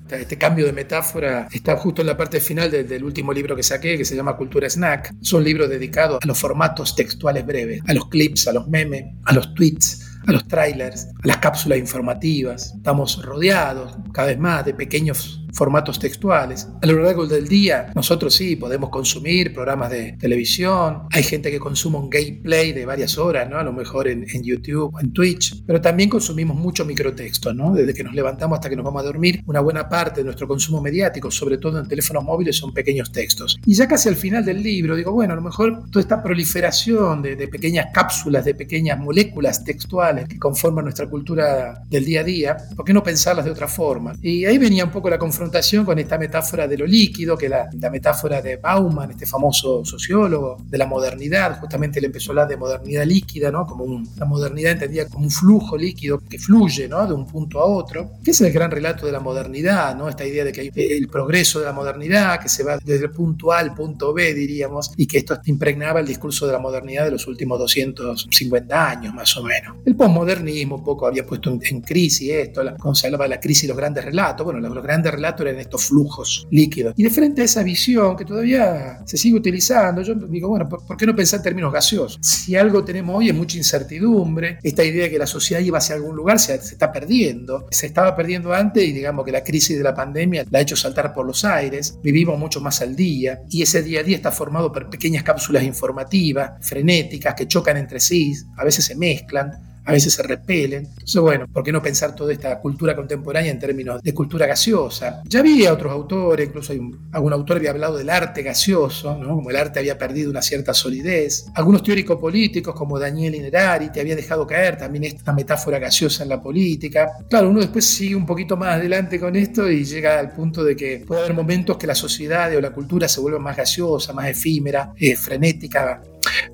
Este 0.10 0.40
cambio 0.40 0.66
de 0.66 0.74
metáfora 0.74 1.48
está 1.52 1.78
justo 1.78 2.02
en 2.02 2.08
la 2.08 2.18
parte 2.18 2.40
final 2.40 2.72
del, 2.72 3.04
último 3.04 3.32
libro 3.32 3.56
que 3.56 3.62
saqué, 3.62 3.96
que 3.96 4.06
se 4.06 4.16
llama 4.16 4.36
Cultura 4.36 4.68
Snack. 4.68 5.14
Son 5.22 5.44
libros 5.44 5.70
dedicados 5.70 6.18
a 6.24 6.26
los 6.26 6.40
formatos 6.40 6.96
textuales 6.96 7.46
breves, 7.46 7.84
a 7.88 7.94
los 7.94 8.10
clips, 8.10 8.48
a 8.48 8.54
los 8.54 8.68
memes, 8.68 9.06
a 9.26 9.34
los 9.34 9.54
tweets 9.54 10.10
a 10.28 10.32
los 10.32 10.48
trailers, 10.48 11.08
a 11.24 11.28
las 11.28 11.38
cápsulas 11.38 11.80
informativas. 11.80 12.74
Estamos 12.76 13.24
rodeados 13.24 13.98
cada 14.14 14.28
vez 14.28 14.40
más 14.40 14.66
de 14.66 14.74
pequeños 14.74 15.46
formatos 15.54 16.00
textuales. 16.00 16.68
A 16.82 16.86
lo 16.86 17.02
largo 17.02 17.28
del 17.28 17.48
día, 17.48 17.92
nosotros 17.96 18.34
sí 18.34 18.56
podemos 18.56 18.90
consumir 18.90 19.54
programas 19.54 19.92
de 19.92 20.14
televisión. 20.14 21.04
Hay 21.12 21.24
gente 21.24 21.52
que 21.52 21.60
consume 21.60 21.98
un 21.98 22.10
gameplay 22.10 22.74
de 22.74 22.86
varias 22.86 23.18
horas, 23.18 23.50
¿no? 23.50 23.58
A 23.58 23.64
lo 23.64 23.74
mejor 23.74 24.08
en, 24.08 24.26
YouTube 24.44 24.94
o 24.96 25.00
en 25.00 25.12
Twitch. 25.12 25.64
Pero 25.66 25.82
también 25.82 26.10
consumimos 26.10 26.56
mucho 26.56 26.86
microtexto, 26.86 27.54
¿no? 27.54 27.74
Desde 27.74 27.94
que 27.94 28.04
nos 28.04 28.14
levantamos 28.14 28.58
hasta 28.58 28.70
que 28.70 28.76
nos 28.76 28.86
vamos 28.86 29.02
a 29.02 29.06
dormir, 29.06 29.44
una 29.46 29.60
buena 29.60 29.90
parte 29.90 30.22
de 30.22 30.26
nuestro 30.26 30.48
consumo 30.48 30.82
mediático, 30.82 31.30
sobre 31.30 31.58
todo 31.58 31.80
en 31.80 31.88
teléfonos 31.88 32.24
móviles, 32.24 32.58
son 32.58 32.74
pequeños 32.74 33.12
textos. 33.12 33.60
Y 33.66 33.74
ya 33.74 33.88
casi 33.88 34.10
al 34.10 34.16
final 34.16 34.46
del 34.46 34.64
libro, 34.64 34.96
digo, 34.96 35.12
bueno, 35.12 35.34
a 35.34 35.36
lo 35.36 35.42
mejor 35.42 35.90
toda 35.92 36.02
esta 36.02 36.24
proliferación 36.24 37.22
de, 37.22 37.36
de 37.36 37.48
pequeñas 37.48 37.88
cápsulas, 37.94 38.46
de 38.46 38.56
pequeñas 38.56 39.00
moléculas 39.00 39.64
textuales 39.64 40.28
que 40.28 40.40
conforman 40.40 40.86
nuestra 40.86 41.08
cultura 41.08 41.84
del 41.90 42.06
día 42.06 42.22
a 42.22 42.24
día, 42.24 42.58
¿por 42.76 42.86
qué 42.86 42.94
no 42.94 43.04
pensarlas 43.04 43.46
de 43.46 43.52
otra 43.52 43.68
forma? 43.68 44.14
Y 44.22 44.46
ahí 44.46 44.58
venía 44.58 44.86
un 44.86 44.92
poco 44.92 45.10
la 45.10 45.18
confrontación 45.40 45.86
con 45.86 45.98
esta 45.98 46.18
metáfora 46.18 46.68
de 46.68 46.78
lo 46.78 46.86
líquido, 46.86 47.38
que 47.38 47.48
la, 47.48 47.70
la 47.80 47.90
metáfora 47.90 48.42
de 48.42 48.58
Bauman, 48.58 49.12
este 49.12 49.26
famoso 49.26 49.86
sociólogo 49.86 50.58
de 50.66 50.78
la 50.78 50.86
modernidad, 50.86 51.62
justamente 51.62 52.00
él 52.00 52.06
empezó 52.06 52.32
a 52.32 52.34
hablar 52.34 52.50
de 52.50 52.58
modernidad 52.58 53.06
líquida, 53.06 53.50
¿no? 53.50 53.66
Como 53.66 53.86
un, 53.86 54.06
la 54.18 54.26
modernidad 54.26 54.74
entendida 54.74 55.08
como 55.08 55.24
un 55.24 55.32
flujo 55.32 55.78
líquido 55.78 56.20
que 56.20 56.38
fluye, 56.38 56.90
¿no? 56.90 57.08
De 57.08 57.14
un 57.14 57.26
punto 57.26 57.62
a 57.62 57.64
otro, 57.64 58.12
que 58.22 58.32
es 58.32 58.42
el 58.42 58.52
gran 58.52 58.70
relato 58.70 59.06
de 59.06 59.14
la 59.14 59.22
modernidad, 59.22 59.96
¿no? 59.96 60.10
Esta 60.10 60.26
idea 60.26 60.44
de 60.44 60.52
que 60.52 60.60
hay 60.60 60.72
el 60.76 61.08
progreso 61.08 61.60
de 61.60 61.68
la 61.68 61.72
modernidad, 61.72 62.42
que 62.42 62.50
se 62.50 62.66
va 62.66 62.78
desde 62.78 63.06
el 63.06 63.12
punto 63.12 63.54
A 63.54 63.60
al 63.60 63.74
punto 63.74 64.14
B, 64.14 64.34
diríamos, 64.34 64.92
y 64.98 65.08
que 65.08 65.20
esto 65.20 65.40
impregnaba 65.46 66.02
el 66.02 66.06
discurso 66.06 66.48
de 66.48 66.52
la 66.52 66.60
modernidad 66.60 67.06
de 67.06 67.12
los 67.12 67.26
últimos 67.28 67.58
250 67.60 68.90
años, 68.90 69.14
más 69.14 69.38
o 69.38 69.44
menos. 69.44 69.78
El 69.86 69.96
posmodernismo 69.96 70.76
un 70.76 70.84
poco 70.84 71.08
había 71.08 71.26
puesto 71.26 71.50
en, 71.50 71.80
crisis 71.80 72.30
esto, 72.30 72.62
la, 72.62 72.74
de 72.74 73.28
la 73.30 73.40
crisis 73.40 73.64
y 73.64 73.68
los 73.68 73.78
grandes 73.78 74.04
relatos, 74.04 74.44
bueno, 74.44 74.60
los 74.60 74.84
grandes 74.84 75.14
relatos 75.14 75.29
en 75.38 75.60
estos 75.60 75.86
flujos 75.86 76.48
líquidos. 76.52 76.94
Y 76.98 77.04
de 77.04 77.10
frente 77.10 77.42
a 77.42 77.46
esa 77.46 77.64
visión 77.64 78.16
que 78.16 78.26
todavía 78.26 79.02
se 79.06 79.18
sigue 79.18 79.38
utilizando, 79.38 80.02
yo 80.02 80.16
digo, 80.16 80.50
bueno, 80.50 80.68
¿por, 80.68 80.98
qué 80.98 81.06
no 81.06 81.16
pensar 81.16 81.40
en 81.40 81.44
términos 81.44 81.72
gaseosos? 81.74 82.20
Si 82.22 82.56
algo 82.56 82.84
tenemos 82.84 83.18
hoy 83.18 83.30
es 83.30 83.36
mucha 83.36 83.58
incertidumbre, 83.58 84.60
esta 84.64 84.84
idea 84.84 85.04
de 85.04 85.10
que 85.10 85.20
la 85.20 85.28
sociedad 85.28 85.62
iba 85.62 85.78
hacia 85.78 85.96
algún 85.96 86.16
lugar 86.16 86.40
se, 86.40 86.60
se 86.62 86.74
está 86.74 86.92
perdiendo, 86.92 87.68
se 87.72 87.88
estaba 87.88 88.16
perdiendo 88.16 88.54
antes 88.54 88.84
y 88.84 88.92
digamos 88.92 89.26
que 89.26 89.32
la 89.32 89.44
crisis 89.44 89.78
de 89.78 89.84
la 89.84 89.94
pandemia 89.94 90.46
la 90.50 90.60
ha 90.60 90.62
hecho 90.62 90.76
saltar 90.76 91.14
por 91.14 91.26
los 91.26 91.46
aires, 91.46 91.98
vivimos 92.02 92.38
mucho 92.38 92.62
más 92.62 92.82
al 92.82 92.96
día 92.96 93.42
y 93.50 93.62
ese 93.62 93.82
día 93.82 94.02
a 94.02 94.04
día 94.04 94.16
está 94.16 94.32
formado 94.32 94.72
por 94.72 94.90
pequeñas 94.90 95.24
cápsulas 95.24 95.64
informativas, 95.64 96.52
frenéticas, 96.62 97.36
que 97.36 97.48
chocan 97.48 97.78
entre 97.78 98.00
sí, 98.00 98.34
a 98.58 98.64
veces 98.64 98.86
se 98.86 98.96
mezclan 98.96 99.69
a 99.86 99.92
veces 99.92 100.14
se 100.14 100.24
repelen. 100.24 100.86
Entonces, 100.86 101.22
bueno, 101.22 101.48
¿por 101.48 101.64
qué 101.64 101.72
no 101.72 101.82
pensar 101.82 102.16
toda 102.16 102.34
esta 102.34 102.60
cultura 102.60 102.96
contemporánea 102.96 103.52
en 103.52 103.60
términos 103.60 104.02
de 104.02 104.14
cultura 104.14 104.46
gaseosa? 104.46 105.22
Ya 105.26 105.40
había 105.40 105.74
otros 105.74 105.92
autores, 105.92 106.48
incluso 106.48 106.74
hay 106.74 106.80
algún 107.12 107.34
autor 107.34 107.58
había 107.58 107.72
hablado 107.72 107.98
del 107.98 108.10
arte 108.10 108.42
gaseoso, 108.42 109.18
como 109.20 109.50
el 109.50 109.56
arte 109.56 109.80
había 109.80 109.98
perdido 109.98 110.30
una 110.30 110.42
cierta 110.42 110.74
solidez. 110.74 111.46
Algunos 111.56 111.84
teóricos 111.84 112.18
políticos, 112.18 112.74
como 112.76 113.00
Daniel 113.00 113.36
Inerari, 113.36 113.92
te 113.92 114.00
había 114.00 114.16
dejado 114.16 114.46
caer 114.46 114.78
también 114.78 115.04
esta 115.06 115.34
metáfora 115.34 115.80
gaseosa 115.80 116.24
en 116.24 116.30
la 116.30 116.42
política. 116.42 117.10
Claro, 117.30 117.50
uno 117.50 117.60
después 117.60 117.86
sigue 117.86 118.16
un 118.16 118.26
poquito 118.26 118.56
más 118.58 118.76
adelante 118.76 119.20
con 119.20 119.36
esto 119.36 119.70
y 119.70 119.84
llega 119.84 120.20
al 120.20 120.32
punto 120.32 120.64
de 120.64 120.76
que 120.76 121.04
puede 121.06 121.22
haber 121.22 121.34
momentos 121.34 121.78
que 121.78 121.88
la 121.88 121.96
sociedad 121.96 122.56
o 122.56 122.62
la 122.62 122.72
cultura 122.72 123.08
se 123.08 123.20
vuelva 123.20 123.40
más 123.40 123.58
gaseosa, 123.58 124.14
más 124.14 124.28
efímera, 124.28 124.94
eh, 124.98 125.16
frenética, 125.16 126.02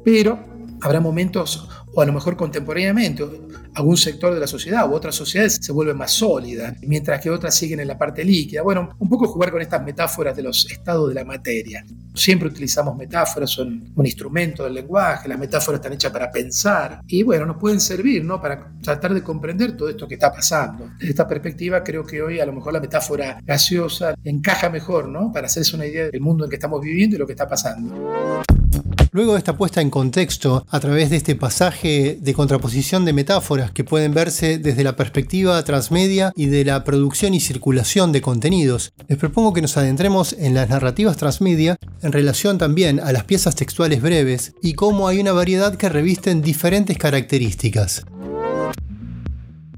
pero 0.03 0.39
habrá 0.81 0.99
momentos 0.99 1.67
o 1.95 2.01
a 2.01 2.05
lo 2.05 2.13
mejor 2.13 2.35
contemporáneamente 2.35 3.23
algún 3.73 3.97
sector 3.97 4.33
de 4.33 4.39
la 4.39 4.47
sociedad 4.47 4.89
u 4.89 4.93
otras 4.93 5.15
sociedades 5.15 5.59
se 5.61 5.71
vuelve 5.71 5.93
más 5.93 6.11
sólida, 6.11 6.75
mientras 6.81 7.21
que 7.21 7.29
otras 7.29 7.55
siguen 7.55 7.79
en 7.79 7.87
la 7.87 7.97
parte 7.97 8.23
líquida. 8.23 8.61
Bueno, 8.61 8.89
un 8.99 9.09
poco 9.09 9.27
jugar 9.27 9.51
con 9.51 9.61
estas 9.61 9.83
metáforas 9.83 10.35
de 10.35 10.43
los 10.43 10.69
estados 10.69 11.09
de 11.09 11.15
la 11.15 11.23
materia. 11.23 11.85
Siempre 12.13 12.49
utilizamos 12.49 12.95
metáforas, 12.95 13.49
son 13.49 13.91
un 13.95 14.05
instrumento 14.05 14.63
del 14.63 14.73
lenguaje, 14.73 15.27
las 15.27 15.39
metáforas 15.39 15.79
están 15.79 15.93
hechas 15.93 16.11
para 16.11 16.31
pensar 16.31 17.01
y 17.07 17.23
bueno, 17.23 17.45
nos 17.45 17.57
pueden 17.57 17.79
servir 17.79 18.23
¿no? 18.23 18.41
para 18.41 18.71
tratar 18.81 19.13
de 19.13 19.23
comprender 19.23 19.75
todo 19.75 19.89
esto 19.89 20.07
que 20.07 20.15
está 20.15 20.31
pasando. 20.31 20.89
Desde 20.97 21.09
esta 21.09 21.27
perspectiva 21.27 21.83
creo 21.83 22.05
que 22.05 22.21
hoy 22.21 22.39
a 22.39 22.45
lo 22.45 22.53
mejor 22.53 22.73
la 22.73 22.79
metáfora 22.79 23.39
gaseosa 23.43 24.15
encaja 24.23 24.69
mejor 24.69 25.07
¿no? 25.07 25.31
para 25.31 25.47
hacerse 25.47 25.75
una 25.75 25.85
idea 25.85 26.09
del 26.09 26.21
mundo 26.21 26.43
en 26.43 26.49
que 26.49 26.55
estamos 26.57 26.81
viviendo 26.81 27.15
y 27.15 27.19
lo 27.19 27.25
que 27.25 27.33
está 27.33 27.47
pasando. 27.47 28.43
Luego 29.15 29.31
de 29.31 29.37
esta 29.37 29.55
puesta 29.55 29.79
en 29.79 29.89
contexto, 29.89 30.65
a 30.69 30.79
través 30.81 31.09
de 31.09 31.15
este 31.15 31.35
pasaje 31.35 32.17
de 32.19 32.33
contraposición 32.33 33.05
de 33.05 33.13
metáforas 33.13 33.71
que 33.71 33.85
pueden 33.85 34.13
verse 34.13 34.57
desde 34.57 34.83
la 34.83 34.97
perspectiva 34.97 35.63
transmedia 35.63 36.33
y 36.35 36.47
de 36.47 36.65
la 36.65 36.83
producción 36.83 37.33
y 37.33 37.39
circulación 37.39 38.11
de 38.11 38.19
contenidos, 38.19 38.91
les 39.07 39.17
propongo 39.17 39.53
que 39.53 39.61
nos 39.61 39.77
adentremos 39.77 40.35
en 40.37 40.53
las 40.53 40.67
narrativas 40.67 41.15
transmedia 41.15 41.77
en 42.01 42.11
relación 42.11 42.57
también 42.57 42.99
a 42.99 43.13
las 43.13 43.23
piezas 43.23 43.55
textuales 43.55 44.01
breves 44.01 44.53
y 44.61 44.73
cómo 44.73 45.07
hay 45.07 45.21
una 45.21 45.31
variedad 45.31 45.77
que 45.77 45.87
revisten 45.87 46.41
diferentes 46.41 46.97
características. 46.97 48.03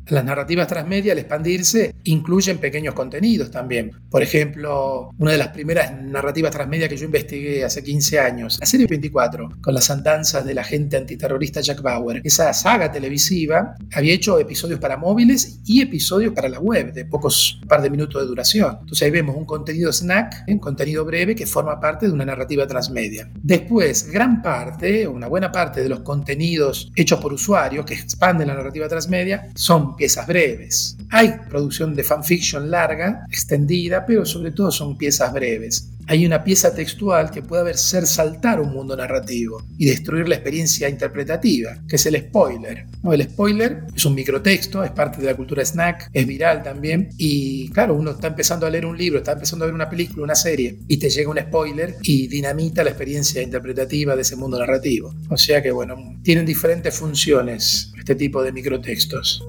Las 0.10 0.24
narrativas 0.24 0.68
transmedia, 0.68 1.12
al 1.12 1.20
expandirse, 1.20 1.96
incluyen 2.06 2.60
pequeños 2.60 2.94
contenidos 2.94 3.52
también. 3.52 3.92
Por 4.10 4.24
ejemplo, 4.24 5.10
una 5.18 5.32
de 5.32 5.38
las 5.38 5.50
primeras 5.50 6.02
narrativas 6.02 6.52
transmedia 6.52 6.88
que 6.88 6.96
yo 6.96 7.06
investigué 7.06 7.66
hace 7.66 7.84
15 7.84 8.20
años, 8.20 8.58
la 8.60 8.66
serie 8.66 8.88
24, 8.88 9.50
con 9.62 9.74
las 9.74 9.90
andanzas 9.90 10.46
del 10.46 10.60
agente 10.60 10.96
antiterrorista 10.96 11.60
Jack 11.60 11.82
Bauer. 11.82 12.22
Esa 12.24 12.54
saga 12.54 12.90
televisiva 12.92 13.76
había 13.94 14.14
hecho 14.14 14.40
episodios 14.40 14.80
para 14.80 14.96
móviles 14.96 15.60
y 15.66 15.82
episodios 15.82 16.34
para 16.34 16.48
la 16.48 16.60
web, 16.60 16.94
de 16.94 17.04
pocos 17.04 17.60
par 17.68 17.82
de 17.82 17.90
minutos 17.90 18.22
de 18.22 18.28
duración. 18.28 18.78
Entonces 18.80 19.04
ahí 19.04 19.12
vemos 19.12 19.36
un 19.36 19.46
contenido 19.46 19.92
snack, 19.92 20.46
un 20.48 20.60
contenido 20.60 21.04
breve 21.04 21.36
que 21.36 21.46
forma 21.46 21.80
parte 21.82 22.08
de 22.08 22.14
una 22.14 22.26
narrativa 22.26 22.66
transmedia. 22.66 23.30
Después, 23.42 24.10
gran 24.10 24.42
parte, 24.42 25.06
una 25.06 25.28
buena 25.28 25.52
parte 25.52 25.84
de 25.84 25.90
los 25.90 26.00
contenidos 26.00 26.92
hechos 26.96 27.20
por 27.20 27.34
usuarios 27.34 27.86
que 27.86 27.94
expanden 27.94 28.48
la 28.48 28.54
narrativa 28.54 28.88
transmedia 28.88 29.50
son 29.56 29.97
piezas 29.98 30.28
breves. 30.28 30.96
Hay 31.10 31.34
producción 31.50 31.96
de 31.96 32.04
fanfiction 32.04 32.72
larga, 32.72 33.26
extendida, 33.30 34.06
pero 34.06 34.26
sobre 34.26 34.52
todo 34.52 34.72
son 34.72 34.98
piezas 34.98 35.34
breves. 35.34 35.90
Hay 36.10 36.26
una 36.26 36.42
pieza 36.42 36.74
textual 36.74 37.30
que 37.30 37.42
puede 37.42 37.72
hacer 37.72 38.08
saltar 38.08 38.62
un 38.62 38.72
mundo 38.72 38.96
narrativo 38.96 39.62
y 39.78 39.88
destruir 39.88 40.30
la 40.30 40.36
experiencia 40.36 40.88
interpretativa, 40.88 41.80
que 41.86 41.98
es 41.98 42.06
el 42.06 42.18
spoiler. 42.18 42.86
El 43.04 43.24
spoiler 43.24 43.84
es 43.94 44.06
un 44.06 44.16
microtexto, 44.16 44.86
es 44.86 44.92
parte 44.92 45.20
de 45.20 45.28
la 45.28 45.36
cultura 45.36 45.66
snack, 45.66 46.10
es 46.14 46.26
viral 46.26 46.64
también. 46.64 47.10
Y 47.18 47.70
claro, 47.72 47.96
uno 47.96 48.12
está 48.12 48.28
empezando 48.28 48.66
a 48.66 48.70
leer 48.70 48.86
un 48.86 48.98
libro, 48.98 49.20
está 49.20 49.34
empezando 49.34 49.66
a 49.66 49.68
ver 49.68 49.76
una 49.76 49.90
película, 49.90 50.24
una 50.24 50.36
serie, 50.36 50.80
y 50.88 50.96
te 50.96 51.10
llega 51.10 51.30
un 51.30 51.40
spoiler 51.40 51.98
y 52.04 52.28
dinamita 52.28 52.86
la 52.86 52.92
experiencia 52.92 53.42
interpretativa 53.42 54.16
de 54.16 54.22
ese 54.22 54.38
mundo 54.38 54.58
narrativo. 54.58 55.14
O 55.30 55.36
sea 55.36 55.62
que, 55.62 55.72
bueno, 55.72 55.98
tienen 56.24 56.46
diferentes 56.46 56.96
funciones 56.96 57.92
este 57.98 58.16
tipo 58.16 58.42
de 58.42 58.54
microtextos. 58.54 59.46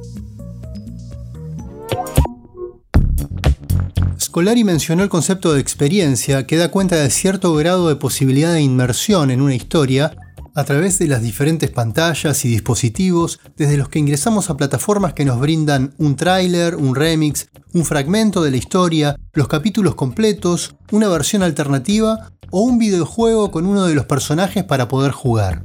Scolari 4.20 4.62
mencionó 4.62 5.02
el 5.02 5.08
concepto 5.08 5.52
de 5.52 5.60
experiencia 5.60 6.46
que 6.46 6.56
da 6.56 6.70
cuenta 6.70 6.96
de 6.96 7.10
cierto 7.10 7.54
grado 7.54 7.88
de 7.88 7.96
posibilidad 7.96 8.52
de 8.52 8.60
inmersión 8.60 9.30
en 9.30 9.40
una 9.40 9.54
historia 9.54 10.16
a 10.54 10.64
través 10.64 10.98
de 10.98 11.06
las 11.06 11.22
diferentes 11.22 11.70
pantallas 11.70 12.44
y 12.44 12.48
dispositivos 12.48 13.40
desde 13.56 13.76
los 13.76 13.88
que 13.88 14.00
ingresamos 14.00 14.50
a 14.50 14.56
plataformas 14.56 15.12
que 15.12 15.24
nos 15.24 15.38
brindan 15.38 15.94
un 15.98 16.16
tráiler, 16.16 16.74
un 16.76 16.94
remix, 16.94 17.48
un 17.74 17.84
fragmento 17.84 18.42
de 18.42 18.50
la 18.50 18.56
historia, 18.56 19.16
los 19.32 19.48
capítulos 19.48 19.94
completos, 19.94 20.74
una 20.90 21.08
versión 21.08 21.42
alternativa 21.42 22.32
o 22.50 22.62
un 22.62 22.78
videojuego 22.78 23.50
con 23.50 23.66
uno 23.66 23.86
de 23.86 23.94
los 23.94 24.06
personajes 24.06 24.64
para 24.64 24.88
poder 24.88 25.12
jugar. 25.12 25.64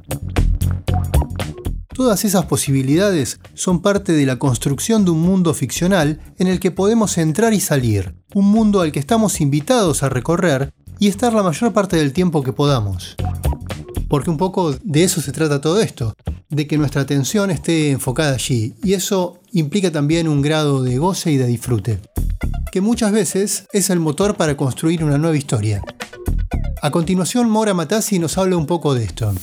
Todas 1.94 2.26
esas 2.26 2.46
posibilidades 2.46 3.40
son 3.54 3.82
parte 3.82 4.14
de 4.14 4.26
la 4.26 4.40
construcción 4.40 5.06
de 5.06 5.12
un 5.12 5.22
mundo 5.22 5.54
ficcional 5.54 6.20
en 6.40 6.48
el 6.48 6.60
que 6.60 6.72
podemos 6.72 7.20
entrar 7.20 7.54
y 7.54 7.60
salir, 7.60 8.16
un 8.34 8.46
mundo 8.46 8.82
al 8.82 8.92
que 8.92 9.00
estamos 9.00 9.40
invitados 9.42 10.02
a 10.02 10.10
recorrer 10.10 10.74
y 11.00 11.08
estar 11.08 11.34
la 11.34 11.44
mayor 11.44 11.72
parte 11.72 11.98
del 11.98 12.12
tiempo 12.12 12.42
que 12.42 12.52
podamos. 12.52 13.16
Porque 14.10 14.32
un 14.32 14.38
poco 14.38 14.76
de 14.84 15.04
eso 15.04 15.22
se 15.22 15.32
trata 15.32 15.62
todo 15.62 15.82
esto, 15.82 16.16
de 16.50 16.66
que 16.66 16.80
nuestra 16.80 17.02
atención 17.02 17.52
esté 17.52 17.92
enfocada 17.92 18.34
allí, 18.34 18.74
y 18.84 18.94
eso 18.94 19.40
implica 19.52 19.92
también 19.92 20.28
un 20.28 20.42
grado 20.42 20.82
de 20.82 20.98
goce 20.98 21.32
y 21.32 21.38
de 21.38 21.46
disfrute, 21.46 22.00
que 22.72 22.82
muchas 22.82 23.12
veces 23.12 23.66
es 23.72 23.92
el 23.92 24.00
motor 24.00 24.36
para 24.36 24.58
construir 24.58 25.04
una 25.04 25.20
nueva 25.20 25.38
historia. 25.38 25.84
A 26.82 26.90
continuación, 26.90 27.50
Mora 27.50 27.76
Matassi 27.76 28.18
nos 28.18 28.38
habla 28.40 28.58
un 28.58 28.66
poco 28.66 28.96
de 28.96 29.04
esto. 29.04 29.34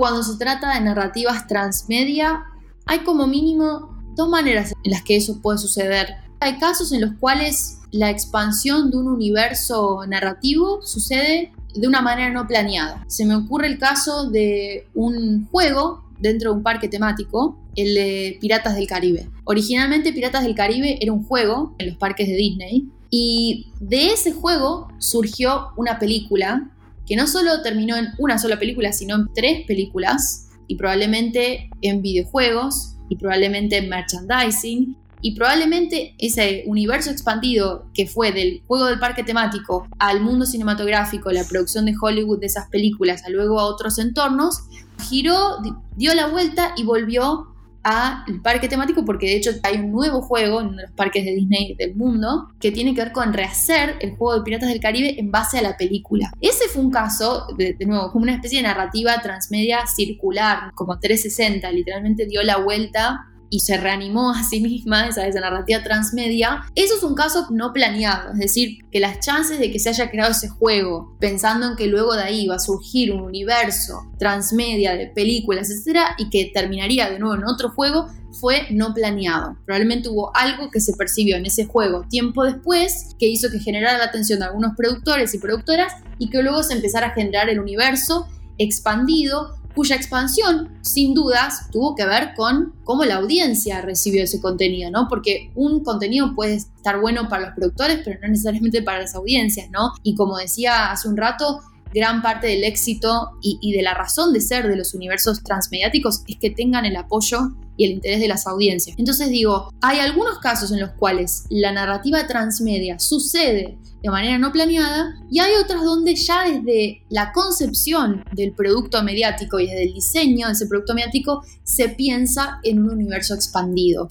Cuando 0.00 0.22
se 0.22 0.38
trata 0.38 0.72
de 0.72 0.80
narrativas 0.80 1.46
transmedia, 1.46 2.44
hay 2.86 3.00
como 3.00 3.26
mínimo 3.26 4.02
dos 4.16 4.30
maneras 4.30 4.72
en 4.82 4.92
las 4.92 5.02
que 5.02 5.16
eso 5.16 5.42
puede 5.42 5.58
suceder. 5.58 6.14
Hay 6.40 6.56
casos 6.56 6.92
en 6.92 7.02
los 7.02 7.10
cuales 7.20 7.80
la 7.90 8.08
expansión 8.08 8.90
de 8.90 8.96
un 8.96 9.08
universo 9.08 10.06
narrativo 10.08 10.80
sucede 10.80 11.52
de 11.74 11.86
una 11.86 12.00
manera 12.00 12.30
no 12.30 12.46
planeada. 12.46 13.04
Se 13.08 13.26
me 13.26 13.34
ocurre 13.34 13.66
el 13.66 13.78
caso 13.78 14.30
de 14.30 14.86
un 14.94 15.46
juego 15.50 16.02
dentro 16.18 16.52
de 16.52 16.56
un 16.56 16.62
parque 16.62 16.88
temático, 16.88 17.58
el 17.76 17.94
de 17.94 18.38
Piratas 18.40 18.76
del 18.76 18.86
Caribe. 18.86 19.28
Originalmente 19.44 20.14
Piratas 20.14 20.44
del 20.44 20.54
Caribe 20.54 20.96
era 21.02 21.12
un 21.12 21.24
juego 21.24 21.74
en 21.76 21.88
los 21.88 21.98
parques 21.98 22.26
de 22.26 22.36
Disney 22.36 22.88
y 23.10 23.66
de 23.80 24.14
ese 24.14 24.32
juego 24.32 24.88
surgió 24.96 25.72
una 25.76 25.98
película 25.98 26.70
que 27.10 27.16
no 27.16 27.26
solo 27.26 27.60
terminó 27.60 27.96
en 27.96 28.10
una 28.18 28.38
sola 28.38 28.56
película, 28.56 28.92
sino 28.92 29.16
en 29.16 29.34
tres 29.34 29.66
películas, 29.66 30.46
y 30.68 30.76
probablemente 30.76 31.68
en 31.82 32.02
videojuegos, 32.02 32.94
y 33.08 33.16
probablemente 33.16 33.78
en 33.78 33.88
merchandising, 33.88 34.96
y 35.20 35.34
probablemente 35.34 36.14
ese 36.18 36.62
universo 36.66 37.10
expandido 37.10 37.86
que 37.94 38.06
fue 38.06 38.30
del 38.30 38.62
juego 38.68 38.86
del 38.86 39.00
parque 39.00 39.24
temático 39.24 39.88
al 39.98 40.20
mundo 40.20 40.46
cinematográfico, 40.46 41.32
la 41.32 41.42
producción 41.42 41.84
de 41.84 41.96
Hollywood 42.00 42.38
de 42.38 42.46
esas 42.46 42.68
películas, 42.68 43.24
a 43.24 43.30
luego 43.30 43.58
a 43.58 43.64
otros 43.64 43.98
entornos, 43.98 44.60
giró, 45.08 45.56
dio 45.96 46.14
la 46.14 46.28
vuelta 46.28 46.74
y 46.76 46.84
volvió 46.84 47.49
al 47.82 48.40
parque 48.42 48.68
temático 48.68 49.04
porque 49.04 49.26
de 49.26 49.36
hecho 49.36 49.50
hay 49.62 49.76
un 49.76 49.92
nuevo 49.92 50.20
juego 50.20 50.60
en 50.60 50.68
uno 50.68 50.76
de 50.76 50.82
los 50.82 50.92
parques 50.92 51.24
de 51.24 51.34
Disney 51.34 51.74
del 51.74 51.94
mundo 51.94 52.48
que 52.60 52.72
tiene 52.72 52.94
que 52.94 53.02
ver 53.02 53.12
con 53.12 53.32
rehacer 53.32 53.96
el 54.00 54.16
juego 54.16 54.38
de 54.38 54.44
Piratas 54.44 54.68
del 54.68 54.80
Caribe 54.80 55.18
en 55.18 55.30
base 55.30 55.58
a 55.58 55.62
la 55.62 55.76
película. 55.76 56.32
Ese 56.40 56.68
fue 56.68 56.82
un 56.82 56.90
caso, 56.90 57.46
de, 57.56 57.74
de 57.74 57.86
nuevo, 57.86 58.12
como 58.12 58.24
una 58.24 58.34
especie 58.34 58.58
de 58.58 58.68
narrativa 58.68 59.20
transmedia 59.22 59.86
circular, 59.86 60.72
como 60.74 60.98
360, 60.98 61.70
literalmente 61.72 62.26
dio 62.26 62.42
la 62.42 62.58
vuelta 62.58 63.29
y 63.50 63.60
se 63.60 63.76
reanimó 63.76 64.30
a 64.30 64.44
sí 64.44 64.60
misma, 64.60 65.08
esa, 65.08 65.28
narrativa 65.28 65.82
transmedia, 65.82 66.62
eso 66.74 66.94
es 66.94 67.02
un 67.02 67.14
caso 67.14 67.46
no 67.50 67.72
planeado, 67.72 68.32
es 68.32 68.38
decir, 68.38 68.78
que 68.90 69.00
las 69.00 69.20
chances 69.20 69.58
de 69.58 69.70
que 69.70 69.78
se 69.78 69.90
haya 69.90 70.10
creado 70.10 70.30
ese 70.30 70.48
juego, 70.48 71.16
pensando 71.18 71.68
en 71.68 71.76
que 71.76 71.86
luego 71.86 72.14
de 72.14 72.22
ahí 72.22 72.46
va 72.46 72.56
a 72.56 72.60
surgir 72.60 73.12
un 73.12 73.20
universo 73.20 74.10
transmedia 74.18 74.94
de 74.94 75.08
películas, 75.08 75.70
etcétera, 75.70 76.14
y 76.16 76.30
que 76.30 76.50
terminaría 76.54 77.10
de 77.10 77.18
nuevo 77.18 77.34
en 77.34 77.44
otro 77.44 77.70
juego, 77.70 78.08
fue 78.32 78.68
no 78.70 78.94
planeado. 78.94 79.56
Probablemente 79.66 80.08
hubo 80.08 80.34
algo 80.36 80.70
que 80.70 80.80
se 80.80 80.94
percibió 80.94 81.36
en 81.36 81.46
ese 81.46 81.66
juego 81.66 82.04
tiempo 82.08 82.44
después 82.44 83.16
que 83.18 83.26
hizo 83.26 83.50
que 83.50 83.58
generara 83.58 83.98
la 83.98 84.04
atención 84.04 84.38
de 84.38 84.46
algunos 84.46 84.76
productores 84.76 85.34
y 85.34 85.38
productoras 85.38 85.92
y 86.18 86.30
que 86.30 86.42
luego 86.42 86.62
se 86.62 86.74
empezara 86.74 87.08
a 87.08 87.14
generar 87.14 87.48
el 87.48 87.58
universo 87.58 88.28
expandido 88.58 89.59
cuya 89.80 89.96
expansión, 89.96 90.68
sin 90.82 91.14
dudas, 91.14 91.70
tuvo 91.72 91.94
que 91.94 92.04
ver 92.04 92.34
con 92.36 92.74
cómo 92.84 93.06
la 93.06 93.14
audiencia 93.14 93.80
recibió 93.80 94.22
ese 94.22 94.38
contenido, 94.38 94.90
¿no? 94.90 95.08
Porque 95.08 95.52
un 95.54 95.82
contenido 95.82 96.34
puede 96.34 96.56
estar 96.56 97.00
bueno 97.00 97.30
para 97.30 97.46
los 97.46 97.54
productores, 97.56 98.00
pero 98.04 98.20
no 98.20 98.28
necesariamente 98.28 98.82
para 98.82 99.00
las 99.00 99.14
audiencias, 99.14 99.70
¿no? 99.70 99.92
Y 100.02 100.16
como 100.16 100.36
decía 100.36 100.90
hace 100.92 101.08
un 101.08 101.16
rato, 101.16 101.62
gran 101.94 102.20
parte 102.20 102.48
del 102.48 102.64
éxito 102.64 103.30
y, 103.40 103.72
de 103.72 103.80
la 103.80 103.94
razón 103.94 104.34
de 104.34 104.42
ser 104.42 104.68
de 104.68 104.76
los 104.76 104.92
universos 104.92 105.42
transmediáticos 105.42 106.24
es 106.28 106.36
que 106.36 106.50
tengan 106.50 106.84
el 106.84 106.96
apoyo 106.96 107.52
y 107.80 107.86
el 107.86 107.92
interés 107.92 108.20
de 108.20 108.28
las 108.28 108.46
audiencias. 108.46 108.94
Entonces 108.98 109.30
digo, 109.30 109.72
hay 109.80 110.00
algunos 110.00 110.38
casos 110.38 110.70
en 110.70 110.80
los 110.80 110.90
cuales 110.90 111.44
la 111.48 111.72
narrativa 111.72 112.26
transmedia 112.26 112.98
sucede 112.98 113.78
de 114.02 114.10
manera 114.10 114.36
no 114.36 114.52
planeada 114.52 115.14
y 115.30 115.38
hay 115.40 115.54
otras 115.54 115.82
donde 115.82 116.14
ya 116.14 116.44
desde 116.44 117.02
la 117.08 117.32
concepción 117.32 118.22
del 118.32 118.52
producto 118.52 119.02
mediático 119.02 119.58
y 119.58 119.66
desde 119.66 119.84
el 119.84 119.94
diseño 119.94 120.48
de 120.48 120.52
ese 120.52 120.66
producto 120.66 120.92
mediático 120.92 121.42
se 121.64 121.88
piensa 121.88 122.60
en 122.64 122.80
un 122.80 122.90
universo 122.90 123.34
expandido. 123.34 124.10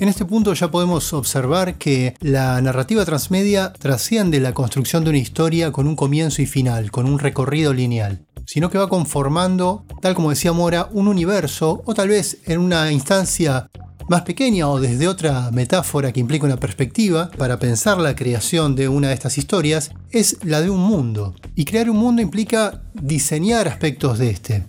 En 0.00 0.08
este 0.08 0.24
punto 0.24 0.54
ya 0.54 0.70
podemos 0.70 1.12
observar 1.12 1.76
que 1.76 2.14
la 2.20 2.60
narrativa 2.62 3.04
transmedia 3.04 3.72
trasciende 3.72 4.38
la 4.38 4.54
construcción 4.54 5.02
de 5.02 5.10
una 5.10 5.18
historia 5.18 5.72
con 5.72 5.88
un 5.88 5.96
comienzo 5.96 6.40
y 6.40 6.46
final, 6.46 6.92
con 6.92 7.06
un 7.06 7.18
recorrido 7.18 7.74
lineal, 7.74 8.24
sino 8.48 8.70
que 8.70 8.78
va 8.78 8.88
conformando, 8.88 9.84
tal 10.00 10.14
como 10.14 10.30
decía 10.30 10.54
Mora, 10.54 10.88
un 10.92 11.06
universo 11.06 11.82
o 11.84 11.92
tal 11.92 12.08
vez 12.08 12.38
en 12.46 12.60
una 12.60 12.90
instancia 12.90 13.68
más 14.08 14.22
pequeña 14.22 14.70
o 14.70 14.80
desde 14.80 15.06
otra 15.06 15.50
metáfora 15.50 16.12
que 16.12 16.20
implica 16.20 16.46
una 16.46 16.58
perspectiva 16.58 17.30
para 17.36 17.58
pensar 17.58 17.98
la 17.98 18.16
creación 18.16 18.74
de 18.74 18.88
una 18.88 19.08
de 19.08 19.14
estas 19.14 19.36
historias, 19.36 19.90
es 20.10 20.38
la 20.44 20.62
de 20.62 20.70
un 20.70 20.80
mundo. 20.80 21.34
Y 21.56 21.66
crear 21.66 21.90
un 21.90 21.98
mundo 21.98 22.22
implica 22.22 22.80
diseñar 22.94 23.68
aspectos 23.68 24.18
de 24.18 24.30
este, 24.30 24.66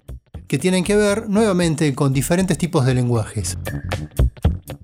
que 0.49 0.57
tienen 0.57 0.83
que 0.83 0.97
ver 0.97 1.29
nuevamente 1.29 1.95
con 1.95 2.11
diferentes 2.11 2.57
tipos 2.57 2.85
de 2.85 2.95
lenguajes. 2.95 3.57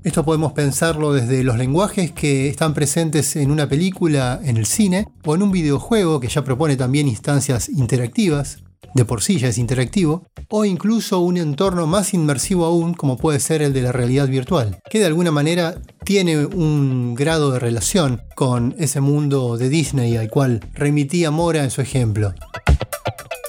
Esto 0.05 0.23
podemos 0.23 0.53
pensarlo 0.53 1.12
desde 1.12 1.43
los 1.43 1.58
lenguajes 1.58 2.13
que 2.13 2.47
están 2.47 2.73
presentes 2.73 3.36
en 3.36 3.51
una 3.51 3.67
película, 3.67 4.39
en 4.41 4.55
el 4.55 4.67
cine, 4.67 5.10
o 5.25 5.36
en 5.36 5.43
un 5.43 5.51
videojuego 5.51 6.21
que 6.21 6.29
ya 6.29 6.45
propone 6.45 6.77
también 6.77 7.10
instancias 7.10 7.67
interactivas, 7.67 8.60
de 8.95 9.05
por 9.05 9.21
sí 9.21 9.38
ya 9.38 9.49
es 9.49 9.58
interactivo, 9.58 10.25
o 10.49 10.65
incluso 10.65 11.19
un 11.19 11.38
entorno 11.38 11.86
más 11.86 12.13
inmersivo 12.13 12.65
aún 12.65 12.93
como 12.93 13.17
puede 13.17 13.39
ser 13.39 13.62
el 13.62 13.73
de 13.73 13.81
la 13.81 13.91
realidad 13.91 14.27
virtual, 14.27 14.79
que 14.89 14.99
de 14.99 15.05
alguna 15.05 15.31
manera 15.31 15.75
tiene 16.05 16.45
un 16.45 17.13
grado 17.13 17.51
de 17.51 17.60
relación 17.60 18.21
con 18.36 18.73
ese 18.79 19.01
mundo 19.01 19.58
de 19.58 19.67
Disney 19.69 20.15
al 20.15 20.29
cual 20.29 20.62
remitía 20.73 21.29
Mora 21.29 21.63
en 21.63 21.71
su 21.71 21.81
ejemplo. 21.81 22.34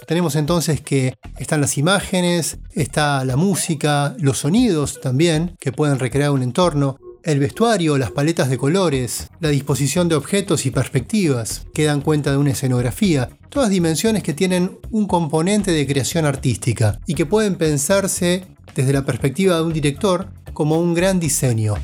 Tenemos 0.06 0.34
entonces 0.36 0.80
que 0.80 1.14
están 1.38 1.60
las 1.60 1.78
imágenes, 1.78 2.58
está 2.72 3.24
la 3.24 3.36
música, 3.36 4.16
los 4.18 4.38
sonidos 4.38 5.00
también, 5.00 5.56
que 5.60 5.72
pueden 5.72 5.98
recrear 5.98 6.30
un 6.30 6.42
entorno, 6.42 6.96
el 7.26 7.40
vestuario, 7.40 7.98
las 7.98 8.12
paletas 8.12 8.48
de 8.48 8.56
colores, 8.56 9.30
la 9.40 9.48
disposición 9.48 10.08
de 10.08 10.14
objetos 10.14 10.64
y 10.64 10.70
perspectivas 10.70 11.66
que 11.74 11.84
dan 11.84 12.00
cuenta 12.00 12.30
de 12.30 12.36
una 12.36 12.52
escenografía, 12.52 13.28
todas 13.48 13.68
dimensiones 13.68 14.22
que 14.22 14.32
tienen 14.32 14.78
un 14.92 15.08
componente 15.08 15.72
de 15.72 15.86
creación 15.88 16.24
artística 16.24 17.00
y 17.04 17.14
que 17.14 17.26
pueden 17.26 17.56
pensarse 17.56 18.46
desde 18.76 18.92
la 18.92 19.04
perspectiva 19.04 19.56
de 19.56 19.62
un 19.62 19.72
director 19.72 20.28
como 20.52 20.78
un 20.78 20.94
gran 20.94 21.18
diseño. 21.18 21.74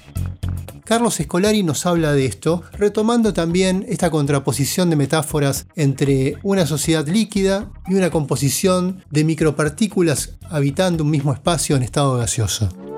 Carlos 0.84 1.18
Escolari 1.18 1.64
nos 1.64 1.86
habla 1.86 2.12
de 2.12 2.26
esto, 2.26 2.62
retomando 2.74 3.32
también 3.32 3.84
esta 3.88 4.10
contraposición 4.10 4.90
de 4.90 4.96
metáforas 4.96 5.66
entre 5.74 6.36
una 6.44 6.66
sociedad 6.66 7.06
líquida 7.08 7.72
y 7.88 7.94
una 7.94 8.10
composición 8.10 9.02
de 9.10 9.24
micropartículas 9.24 10.38
habitando 10.48 11.02
un 11.02 11.10
mismo 11.10 11.32
espacio 11.32 11.74
en 11.74 11.82
estado 11.82 12.16
gaseoso 12.16 12.91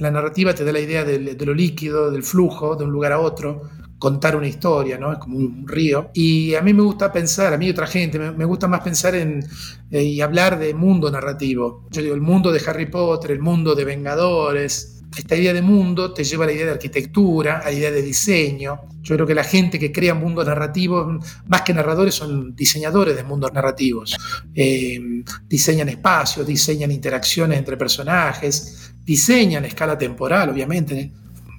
la 0.00 0.10
narrativa 0.10 0.54
te 0.54 0.64
da 0.64 0.72
la 0.72 0.80
idea 0.80 1.04
de, 1.04 1.36
lo 1.44 1.54
líquido, 1.54 2.10
del 2.10 2.22
flujo, 2.22 2.76
de 2.76 2.84
un 2.84 2.90
lugar 2.90 3.12
a 3.12 3.20
otro, 3.20 3.62
contar 3.98 4.34
una 4.34 4.48
historia, 4.48 4.98
¿no? 4.98 5.12
Es 5.12 5.18
como 5.18 5.36
un 5.38 5.68
río. 5.68 6.10
Y 6.14 6.54
a 6.54 6.62
mí 6.62 6.72
me 6.72 6.82
gusta 6.82 7.12
pensar, 7.12 7.52
a 7.52 7.58
mí 7.58 7.66
y 7.66 7.70
otra 7.70 7.86
gente, 7.86 8.18
me, 8.18 8.44
gusta 8.44 8.66
más 8.66 8.80
pensar 8.80 9.14
en 9.14 9.44
eh, 9.90 10.02
y 10.02 10.20
hablar 10.20 10.58
de 10.58 10.74
mundo 10.74 11.10
narrativo. 11.10 11.86
Yo 11.90 12.02
digo, 12.02 12.14
el 12.14 12.20
mundo 12.20 12.50
de 12.50 12.62
Harry 12.66 12.86
Potter, 12.86 13.32
el 13.32 13.40
mundo 13.40 13.74
de 13.74 13.84
Vengadores, 13.84 14.99
esta 15.16 15.36
idea 15.36 15.52
de 15.52 15.62
mundo 15.62 16.12
te 16.12 16.24
lleva 16.24 16.44
a 16.44 16.46
la 16.46 16.52
idea 16.52 16.66
de 16.66 16.72
arquitectura, 16.72 17.58
a 17.58 17.64
la 17.64 17.72
idea 17.72 17.90
de 17.90 18.02
diseño. 18.02 18.80
Yo 19.02 19.14
creo 19.16 19.26
que 19.26 19.34
la 19.34 19.44
gente 19.44 19.78
que 19.78 19.90
crea 19.90 20.14
mundos 20.14 20.46
narrativos, 20.46 21.24
más 21.46 21.62
que 21.62 21.74
narradores, 21.74 22.14
son 22.14 22.54
diseñadores 22.54 23.16
de 23.16 23.24
mundos 23.24 23.52
narrativos. 23.52 24.16
Eh, 24.54 25.24
diseñan 25.48 25.88
espacios, 25.88 26.46
diseñan 26.46 26.90
interacciones 26.90 27.58
entre 27.58 27.76
personajes, 27.76 28.92
diseñan 29.04 29.64
escala 29.64 29.98
temporal, 29.98 30.50
obviamente, 30.50 31.10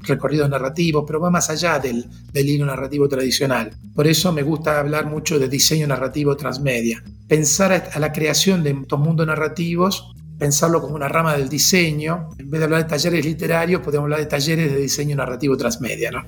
recorridos 0.03 0.49
narrativos, 0.49 1.03
pero 1.05 1.19
va 1.19 1.29
más 1.29 1.49
allá 1.49 1.77
del, 1.77 2.05
del 2.31 2.49
hilo 2.49 2.65
narrativo 2.65 3.07
tradicional. 3.07 3.71
Por 3.93 4.07
eso 4.07 4.31
me 4.31 4.43
gusta 4.43 4.79
hablar 4.79 5.05
mucho 5.05 5.37
de 5.37 5.47
diseño 5.47 5.87
narrativo 5.87 6.35
transmedia. 6.35 7.03
Pensar 7.27 7.91
a 7.93 7.99
la 7.99 8.11
creación 8.11 8.63
de 8.63 8.71
estos 8.71 8.99
mundos 8.99 9.27
narrativos 9.27 10.13
pensarlo 10.41 10.81
como 10.81 10.95
una 10.95 11.07
rama 11.07 11.37
del 11.37 11.47
diseño. 11.47 12.29
En 12.39 12.49
vez 12.49 12.61
de 12.61 12.65
hablar 12.65 12.81
de 12.81 12.89
talleres 12.89 13.23
literarios, 13.23 13.79
podemos 13.79 14.05
hablar 14.05 14.21
de 14.21 14.25
talleres 14.25 14.71
de 14.71 14.79
diseño 14.79 15.15
narrativo 15.15 15.55
transmedia. 15.55 16.09
¿no? 16.09 16.25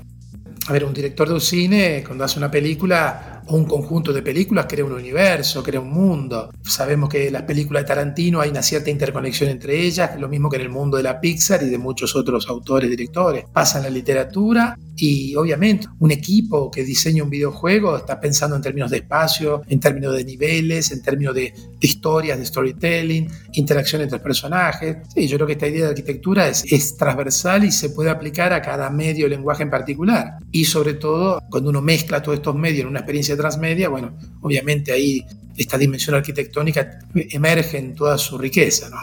A 0.68 0.72
ver, 0.72 0.86
un 0.86 0.94
director 0.94 1.28
de 1.34 1.40
cine, 1.40 2.04
cuando 2.06 2.24
hace 2.24 2.38
una 2.38 2.52
película, 2.52 3.42
o 3.48 3.56
un 3.56 3.66
conjunto 3.66 4.14
de 4.14 4.22
películas 4.22 4.68
crea 4.70 4.86
un 4.86 4.92
universo, 4.92 5.64
crea 5.64 5.80
un 5.80 5.90
mundo. 5.90 6.52
Sabemos 6.62 7.10
que 7.10 7.32
las 7.32 7.42
películas 7.42 7.82
de 7.84 7.88
Tarantino 7.88 8.40
hay 8.40 8.52
una 8.52 8.62
cierta 8.62 8.92
interconexión 8.92 9.50
entre 9.50 9.82
ellas, 9.82 10.12
lo 10.20 10.30
mismo 10.30 10.48
que 10.48 10.58
en 10.58 10.62
el 10.62 10.70
mundo 10.70 10.98
de 10.98 11.04
la 11.04 11.20
Pixar 11.20 11.64
y 11.64 11.70
de 11.72 11.80
muchos 11.80 12.16
otros 12.16 12.48
autores, 12.48 12.92
directores. 12.92 13.46
Pasa 13.52 13.80
en 13.80 13.86
la 13.86 13.90
literatura 13.90 14.78
y 14.96 15.36
obviamente 15.36 15.88
un 16.00 16.12
equipo 16.12 16.70
que 16.70 16.84
diseña 16.84 17.24
un 17.24 17.30
videojuego 17.30 17.98
está 17.98 18.20
pensando 18.20 18.56
en 18.56 18.62
términos 18.62 18.92
de 18.92 18.98
espacio, 18.98 19.64
en 19.68 19.80
términos 19.80 20.16
de 20.16 20.24
niveles, 20.24 20.92
en 20.92 21.02
términos 21.02 21.34
de, 21.34 21.54
historias, 21.82 22.38
de 22.40 22.46
storytelling, 22.46 23.30
interacción 23.54 24.02
entre 24.02 24.20
personajes. 24.20 24.98
Sí, 25.14 25.28
yo 25.28 25.38
creo 25.38 25.48
que 25.48 25.54
esta 25.54 25.68
idea 25.68 25.86
de 25.86 25.90
arquitectura 25.90 26.48
es, 26.48 26.64
es 26.72 26.96
transversal 26.96 27.66
y 27.66 27.72
se 27.72 27.90
puede 27.90 28.10
aplicar 28.10 28.54
a 28.54 28.62
cada 28.62 28.90
medio 28.90 29.28
lenguaje 29.28 29.64
en 29.64 29.70
particular. 29.70 30.38
Y 30.52 30.66
sobre 30.66 30.94
todo, 30.94 31.42
cuando 31.50 31.70
uno 31.70 31.82
mezcla 31.82 32.22
todos 32.22 32.38
estos 32.38 32.56
medios 32.56 32.82
en 32.82 32.88
una 32.88 33.00
experiencia 33.00 33.36
transmedia, 33.36 33.90
bueno, 33.90 34.18
obviamente 34.42 34.92
ahí 34.92 35.26
esta 35.58 35.78
dimensión 35.78 36.16
arquitectónica 36.16 37.00
emerge 37.14 37.78
en 37.78 37.96
toda 37.96 38.18
su 38.18 38.38
riqueza. 38.38 38.90
¿no? 38.90 38.98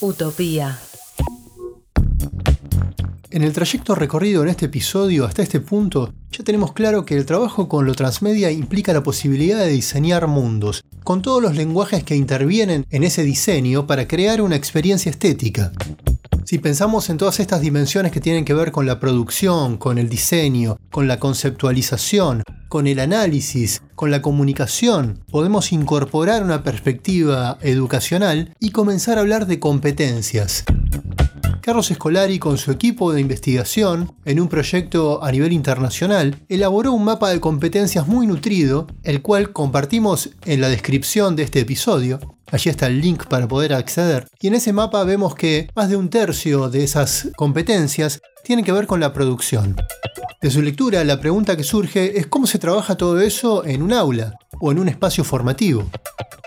Utopía. 0.00 0.78
En 3.32 3.42
el 3.42 3.54
trayecto 3.54 3.94
recorrido 3.94 4.42
en 4.42 4.50
este 4.50 4.66
episodio 4.66 5.24
hasta 5.24 5.42
este 5.42 5.58
punto, 5.58 6.12
ya 6.30 6.44
tenemos 6.44 6.74
claro 6.74 7.06
que 7.06 7.16
el 7.16 7.24
trabajo 7.24 7.66
con 7.66 7.86
lo 7.86 7.94
transmedia 7.94 8.50
implica 8.50 8.92
la 8.92 9.02
posibilidad 9.02 9.58
de 9.60 9.70
diseñar 9.70 10.26
mundos, 10.26 10.84
con 11.02 11.22
todos 11.22 11.42
los 11.42 11.56
lenguajes 11.56 12.04
que 12.04 12.14
intervienen 12.14 12.84
en 12.90 13.04
ese 13.04 13.22
diseño 13.22 13.86
para 13.86 14.06
crear 14.06 14.42
una 14.42 14.56
experiencia 14.56 15.08
estética. 15.08 15.72
Si 16.44 16.58
pensamos 16.58 17.08
en 17.08 17.16
todas 17.16 17.40
estas 17.40 17.62
dimensiones 17.62 18.12
que 18.12 18.20
tienen 18.20 18.44
que 18.44 18.52
ver 18.52 18.70
con 18.70 18.84
la 18.84 19.00
producción, 19.00 19.78
con 19.78 19.96
el 19.96 20.10
diseño, 20.10 20.76
con 20.90 21.08
la 21.08 21.18
conceptualización, 21.18 22.42
con 22.68 22.86
el 22.86 22.98
análisis, 22.98 23.80
con 23.94 24.10
la 24.10 24.20
comunicación, 24.20 25.20
podemos 25.30 25.72
incorporar 25.72 26.44
una 26.44 26.62
perspectiva 26.62 27.56
educacional 27.62 28.52
y 28.60 28.72
comenzar 28.72 29.16
a 29.16 29.22
hablar 29.22 29.46
de 29.46 29.58
competencias. 29.58 30.64
Carlos 31.62 31.92
Escolari 31.92 32.40
con 32.40 32.58
su 32.58 32.72
equipo 32.72 33.12
de 33.12 33.20
investigación, 33.20 34.16
en 34.24 34.40
un 34.40 34.48
proyecto 34.48 35.22
a 35.22 35.30
nivel 35.30 35.52
internacional, 35.52 36.44
elaboró 36.48 36.92
un 36.92 37.04
mapa 37.04 37.30
de 37.30 37.38
competencias 37.38 38.08
muy 38.08 38.26
nutrido, 38.26 38.88
el 39.04 39.22
cual 39.22 39.52
compartimos 39.52 40.30
en 40.44 40.60
la 40.60 40.68
descripción 40.68 41.36
de 41.36 41.44
este 41.44 41.60
episodio. 41.60 42.18
Allí 42.50 42.68
está 42.68 42.88
el 42.88 43.00
link 43.00 43.26
para 43.26 43.46
poder 43.46 43.74
acceder. 43.74 44.26
Y 44.40 44.48
en 44.48 44.54
ese 44.54 44.72
mapa 44.72 45.04
vemos 45.04 45.36
que 45.36 45.68
más 45.76 45.88
de 45.88 45.96
un 45.96 46.10
tercio 46.10 46.68
de 46.68 46.82
esas 46.82 47.28
competencias 47.36 48.20
tienen 48.42 48.64
que 48.64 48.72
ver 48.72 48.88
con 48.88 48.98
la 48.98 49.12
producción. 49.12 49.76
De 50.42 50.50
su 50.50 50.62
lectura, 50.62 51.04
la 51.04 51.20
pregunta 51.20 51.56
que 51.56 51.62
surge 51.62 52.18
es 52.18 52.26
cómo 52.26 52.48
se 52.48 52.58
trabaja 52.58 52.96
todo 52.96 53.20
eso 53.20 53.64
en 53.64 53.82
un 53.82 53.92
aula 53.92 54.34
o 54.60 54.72
en 54.72 54.80
un 54.80 54.88
espacio 54.88 55.22
formativo. 55.22 55.88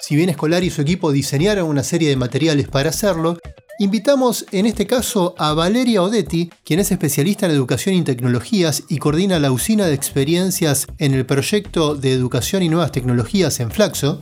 Si 0.02 0.18
bien 0.18 0.28
Escolari 0.28 0.68
y 0.68 0.72
su 0.72 0.82
equipo 0.82 1.14
diseñaron 1.14 1.70
una 1.70 1.84
serie 1.84 2.10
de 2.10 2.18
materiales 2.18 2.68
para 2.68 2.90
hacerlo, 2.90 3.38
Invitamos 3.78 4.46
en 4.54 4.66
este 4.68 4.88
caso 4.88 5.36
a 5.38 5.54
Valeria 5.54 6.02
Odetti, 6.02 6.50
quien 6.64 6.80
es 6.80 6.92
especialista 6.92 7.46
en 7.46 7.52
educación 7.52 7.96
y 7.96 8.04
tecnologías 8.04 8.84
y 8.88 9.00
coordina 9.00 9.38
la 9.38 9.52
usina 9.52 9.86
de 9.86 9.94
experiencias 9.94 10.88
en 10.98 11.14
el 11.14 11.26
proyecto 11.26 11.94
de 11.94 12.14
educación 12.14 12.64
y 12.64 12.70
nuevas 12.70 12.94
tecnologías 12.94 13.60
en 13.60 13.72
Flaxo, 13.72 14.18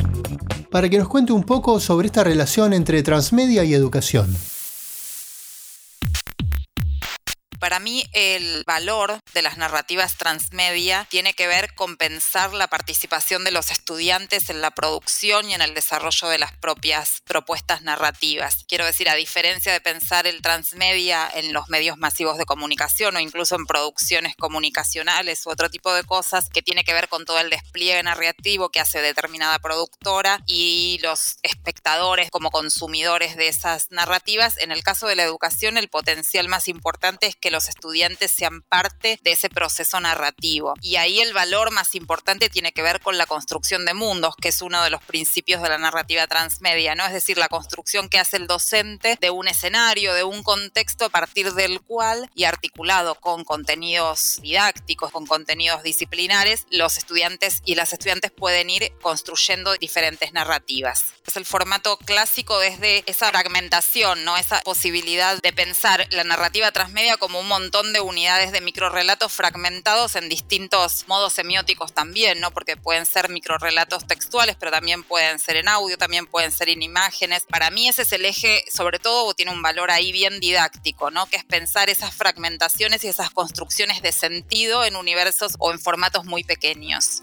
para 0.71 0.89
que 0.89 0.97
nos 0.97 1.07
cuente 1.07 1.33
un 1.33 1.43
poco 1.43 1.79
sobre 1.79 2.07
esta 2.07 2.23
relación 2.23 2.73
entre 2.73 3.03
transmedia 3.03 3.63
y 3.63 3.75
educación. 3.75 4.35
Para 7.63 7.79
mí 7.79 8.03
el 8.11 8.65
valor 8.67 9.21
de 9.33 9.41
las 9.41 9.57
narrativas 9.57 10.17
transmedia 10.17 11.07
tiene 11.09 11.33
que 11.33 11.47
ver 11.47 11.73
con 11.75 11.95
pensar 11.95 12.53
la 12.53 12.67
participación 12.67 13.45
de 13.45 13.51
los 13.51 13.71
estudiantes 13.71 14.49
en 14.49 14.59
la 14.59 14.71
producción 14.71 15.49
y 15.49 15.53
en 15.53 15.61
el 15.61 15.73
desarrollo 15.73 16.27
de 16.27 16.39
las 16.39 16.51
propias 16.57 17.21
propuestas 17.23 17.81
narrativas. 17.81 18.65
Quiero 18.67 18.85
decir, 18.85 19.07
a 19.07 19.15
diferencia 19.15 19.71
de 19.71 19.79
pensar 19.79 20.27
el 20.27 20.41
transmedia 20.41 21.31
en 21.33 21.53
los 21.53 21.69
medios 21.69 21.97
masivos 21.97 22.37
de 22.37 22.43
comunicación 22.43 23.15
o 23.15 23.21
incluso 23.21 23.55
en 23.55 23.65
producciones 23.65 24.35
comunicacionales 24.35 25.45
u 25.45 25.51
otro 25.51 25.69
tipo 25.69 25.93
de 25.93 26.03
cosas 26.03 26.49
que 26.49 26.63
tiene 26.63 26.83
que 26.83 26.93
ver 26.93 27.07
con 27.07 27.23
todo 27.23 27.39
el 27.39 27.49
despliegue 27.49 28.03
narrativo 28.03 28.71
que 28.71 28.81
hace 28.81 28.99
determinada 28.99 29.57
productora 29.59 30.41
y 30.47 30.99
los 31.01 31.37
espectadores 31.43 32.29
como 32.29 32.51
consumidores 32.51 33.37
de 33.37 33.47
esas 33.47 33.89
narrativas, 33.89 34.57
en 34.57 34.73
el 34.73 34.83
caso 34.83 35.07
de 35.07 35.15
la 35.15 35.23
educación 35.23 35.77
el 35.77 35.87
potencial 35.87 36.49
más 36.49 36.67
importante 36.67 37.27
es 37.27 37.37
que 37.37 37.52
los 37.53 37.69
estudiantes 37.69 38.31
sean 38.31 38.63
parte 38.63 39.19
de 39.21 39.31
ese 39.31 39.47
proceso 39.47 39.99
narrativo. 39.99 40.73
Y 40.81 40.97
ahí 40.97 41.21
el 41.21 41.33
valor 41.33 41.71
más 41.71 41.95
importante 41.95 42.49
tiene 42.49 42.73
que 42.73 42.81
ver 42.81 42.99
con 42.99 43.17
la 43.17 43.25
construcción 43.25 43.85
de 43.85 43.93
mundos, 43.93 44.35
que 44.35 44.49
es 44.49 44.61
uno 44.61 44.83
de 44.83 44.89
los 44.89 45.01
principios 45.03 45.61
de 45.61 45.69
la 45.69 45.77
narrativa 45.77 46.27
transmedia, 46.27 46.95
¿no? 46.95 47.05
Es 47.05 47.13
decir, 47.13 47.37
la 47.37 47.47
construcción 47.47 48.09
que 48.09 48.19
hace 48.19 48.37
el 48.37 48.47
docente 48.47 49.17
de 49.21 49.29
un 49.29 49.47
escenario, 49.47 50.13
de 50.13 50.23
un 50.23 50.43
contexto 50.43 51.05
a 51.05 51.09
partir 51.09 51.53
del 51.53 51.79
cual 51.81 52.29
y 52.35 52.45
articulado 52.45 53.15
con 53.15 53.43
contenidos 53.43 54.39
didácticos, 54.41 55.11
con 55.11 55.27
contenidos 55.27 55.83
disciplinares, 55.83 56.65
los 56.71 56.97
estudiantes 56.97 57.61
y 57.65 57.75
las 57.75 57.93
estudiantes 57.93 58.31
pueden 58.31 58.71
ir 58.71 58.91
construyendo 59.01 59.75
diferentes 59.75 60.33
narrativas. 60.33 61.05
Es 61.27 61.37
el 61.37 61.45
formato 61.45 61.97
clásico 61.97 62.57
desde 62.59 63.03
esa 63.05 63.29
fragmentación, 63.29 64.25
¿no? 64.25 64.37
Esa 64.37 64.61
posibilidad 64.61 65.39
de 65.39 65.53
pensar 65.53 66.07
la 66.09 66.23
narrativa 66.23 66.71
transmedia 66.71 67.17
como 67.17 67.42
un 67.43 67.49
montón 67.49 67.91
de 67.91 67.99
unidades 67.99 68.53
de 68.53 68.61
microrelatos 68.61 69.33
fragmentados 69.33 70.15
en 70.15 70.29
distintos 70.29 71.05
modos 71.07 71.33
semióticos 71.33 71.93
también, 71.93 72.39
¿no? 72.39 72.51
Porque 72.51 72.77
pueden 72.77 73.05
ser 73.05 73.29
microrelatos 73.29 74.07
textuales, 74.07 74.55
pero 74.57 74.71
también 74.71 75.03
pueden 75.03 75.39
ser 75.39 75.57
en 75.57 75.67
audio, 75.67 75.97
también 75.97 76.25
pueden 76.25 76.53
ser 76.53 76.69
en 76.69 76.81
imágenes. 76.81 77.43
Para 77.49 77.69
mí 77.69 77.89
ese 77.89 78.03
es 78.03 78.13
el 78.13 78.23
eje, 78.23 78.63
sobre 78.73 78.97
todo 78.97 79.33
tiene 79.33 79.51
un 79.51 79.61
valor 79.61 79.91
ahí 79.91 80.13
bien 80.13 80.39
didáctico, 80.39 81.11
¿no? 81.11 81.25
Que 81.25 81.35
es 81.35 81.43
pensar 81.43 81.89
esas 81.89 82.15
fragmentaciones 82.15 83.03
y 83.03 83.09
esas 83.09 83.29
construcciones 83.29 84.01
de 84.01 84.13
sentido 84.13 84.85
en 84.85 84.95
universos 84.95 85.55
o 85.59 85.73
en 85.73 85.79
formatos 85.79 86.23
muy 86.23 86.45
pequeños 86.45 87.21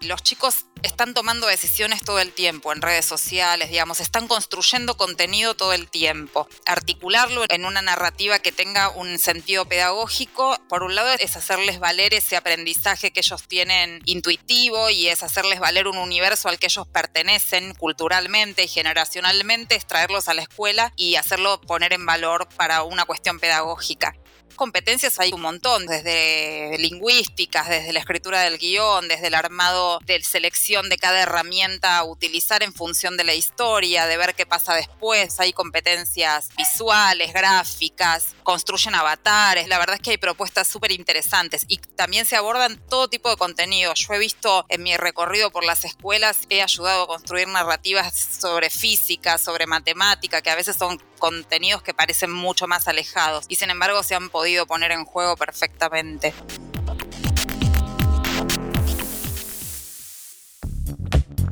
los 0.00 0.22
chicos 0.22 0.66
están 0.82 1.12
tomando 1.12 1.46
decisiones 1.46 2.02
todo 2.02 2.20
el 2.20 2.32
tiempo 2.32 2.72
en 2.72 2.80
redes 2.80 3.04
sociales, 3.04 3.68
digamos, 3.68 4.00
están 4.00 4.28
construyendo 4.28 4.96
contenido 4.96 5.54
todo 5.54 5.74
el 5.74 5.90
tiempo. 5.90 6.48
Articularlo 6.64 7.44
en 7.48 7.66
una 7.66 7.82
narrativa 7.82 8.38
que 8.38 8.50
tenga 8.50 8.88
un 8.88 9.18
sentido 9.18 9.66
pedagógico, 9.66 10.58
por 10.68 10.82
un 10.82 10.94
lado 10.94 11.10
es 11.18 11.36
hacerles 11.36 11.80
valer 11.80 12.14
ese 12.14 12.36
aprendizaje 12.36 13.10
que 13.10 13.20
ellos 13.20 13.42
tienen 13.46 14.00
intuitivo 14.06 14.88
y 14.88 15.08
es 15.08 15.22
hacerles 15.22 15.60
valer 15.60 15.86
un 15.86 15.98
universo 15.98 16.48
al 16.48 16.58
que 16.58 16.66
ellos 16.66 16.86
pertenecen 16.88 17.74
culturalmente 17.74 18.64
y 18.64 18.68
generacionalmente, 18.68 19.74
es 19.74 19.86
traerlos 19.86 20.28
a 20.28 20.34
la 20.34 20.42
escuela 20.42 20.92
y 20.96 21.16
hacerlo 21.16 21.60
poner 21.60 21.92
en 21.92 22.06
valor 22.06 22.48
para 22.56 22.82
una 22.84 23.04
cuestión 23.04 23.38
pedagógica 23.38 24.14
competencias 24.56 25.18
hay 25.18 25.32
un 25.32 25.40
montón, 25.40 25.86
desde 25.86 26.76
lingüísticas, 26.78 27.68
desde 27.68 27.92
la 27.92 28.00
escritura 28.00 28.42
del 28.42 28.58
guion, 28.58 29.08
desde 29.08 29.28
el 29.28 29.34
armado 29.34 30.00
de 30.04 30.22
selección 30.22 30.88
de 30.88 30.98
cada 30.98 31.22
herramienta 31.22 31.98
a 31.98 32.04
utilizar 32.04 32.62
en 32.62 32.72
función 32.72 33.16
de 33.16 33.24
la 33.24 33.34
historia, 33.34 34.06
de 34.06 34.16
ver 34.16 34.34
qué 34.34 34.46
pasa 34.46 34.74
después. 34.74 35.40
Hay 35.40 35.52
competencias 35.52 36.48
visuales, 36.56 37.32
gráficas, 37.32 38.34
construyen 38.42 38.94
avatares. 38.94 39.68
La 39.68 39.78
verdad 39.78 39.96
es 39.96 40.02
que 40.02 40.10
hay 40.10 40.18
propuestas 40.18 40.68
súper 40.68 40.92
interesantes 40.92 41.64
y 41.68 41.78
también 41.78 42.26
se 42.26 42.36
abordan 42.36 42.80
todo 42.88 43.08
tipo 43.08 43.30
de 43.30 43.36
contenido. 43.36 43.94
Yo 43.94 44.14
he 44.14 44.18
visto 44.18 44.66
en 44.68 44.82
mi 44.82 44.96
recorrido 44.96 45.50
por 45.50 45.64
las 45.64 45.84
escuelas, 45.84 46.38
he 46.48 46.62
ayudado 46.62 47.04
a 47.04 47.06
construir 47.06 47.48
narrativas 47.48 48.14
sobre 48.40 48.70
física, 48.70 49.38
sobre 49.38 49.66
matemática, 49.66 50.42
que 50.42 50.50
a 50.50 50.56
veces 50.56 50.76
son 50.76 50.98
contenidos 51.20 51.84
que 51.84 51.94
parecen 51.94 52.32
mucho 52.32 52.66
más 52.66 52.88
alejados 52.88 53.44
y 53.46 53.54
sin 53.54 53.70
embargo 53.70 54.02
se 54.02 54.16
han 54.16 54.28
podido 54.28 54.66
poner 54.66 54.90
en 54.90 55.04
juego 55.04 55.36
perfectamente. 55.36 56.34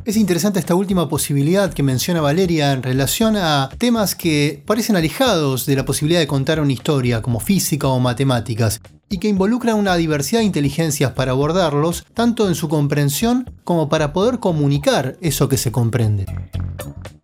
Es 0.08 0.16
interesante 0.16 0.58
esta 0.58 0.74
última 0.74 1.06
posibilidad 1.06 1.70
que 1.70 1.82
menciona 1.82 2.22
Valeria 2.22 2.72
en 2.72 2.82
relación 2.82 3.36
a 3.36 3.68
temas 3.76 4.14
que 4.14 4.62
parecen 4.64 4.96
alejados 4.96 5.66
de 5.66 5.76
la 5.76 5.84
posibilidad 5.84 6.18
de 6.18 6.26
contar 6.26 6.60
una 6.60 6.72
historia, 6.72 7.20
como 7.20 7.40
física 7.40 7.88
o 7.88 8.00
matemáticas, 8.00 8.80
y 9.10 9.18
que 9.18 9.28
involucran 9.28 9.76
una 9.76 9.96
diversidad 9.96 10.40
de 10.40 10.46
inteligencias 10.46 11.12
para 11.12 11.32
abordarlos, 11.32 12.06
tanto 12.14 12.48
en 12.48 12.54
su 12.54 12.70
comprensión 12.70 13.50
como 13.64 13.90
para 13.90 14.14
poder 14.14 14.38
comunicar 14.38 15.18
eso 15.20 15.46
que 15.50 15.58
se 15.58 15.72
comprende. 15.72 16.24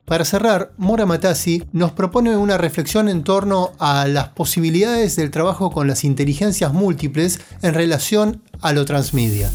Para 0.04 0.26
cerrar, 0.26 0.74
Mora 0.76 1.06
Matassi 1.06 1.62
nos 1.72 1.92
propone 1.92 2.36
una 2.36 2.58
reflexión 2.58 3.08
en 3.08 3.24
torno 3.24 3.72
a 3.78 4.06
las 4.06 4.28
posibilidades 4.28 5.16
del 5.16 5.30
trabajo 5.30 5.70
con 5.70 5.88
las 5.88 6.04
inteligencias 6.04 6.74
múltiples 6.74 7.40
en 7.62 7.72
relación 7.72 8.42
a 8.60 8.74
lo 8.74 8.84
transmedia. 8.84 9.50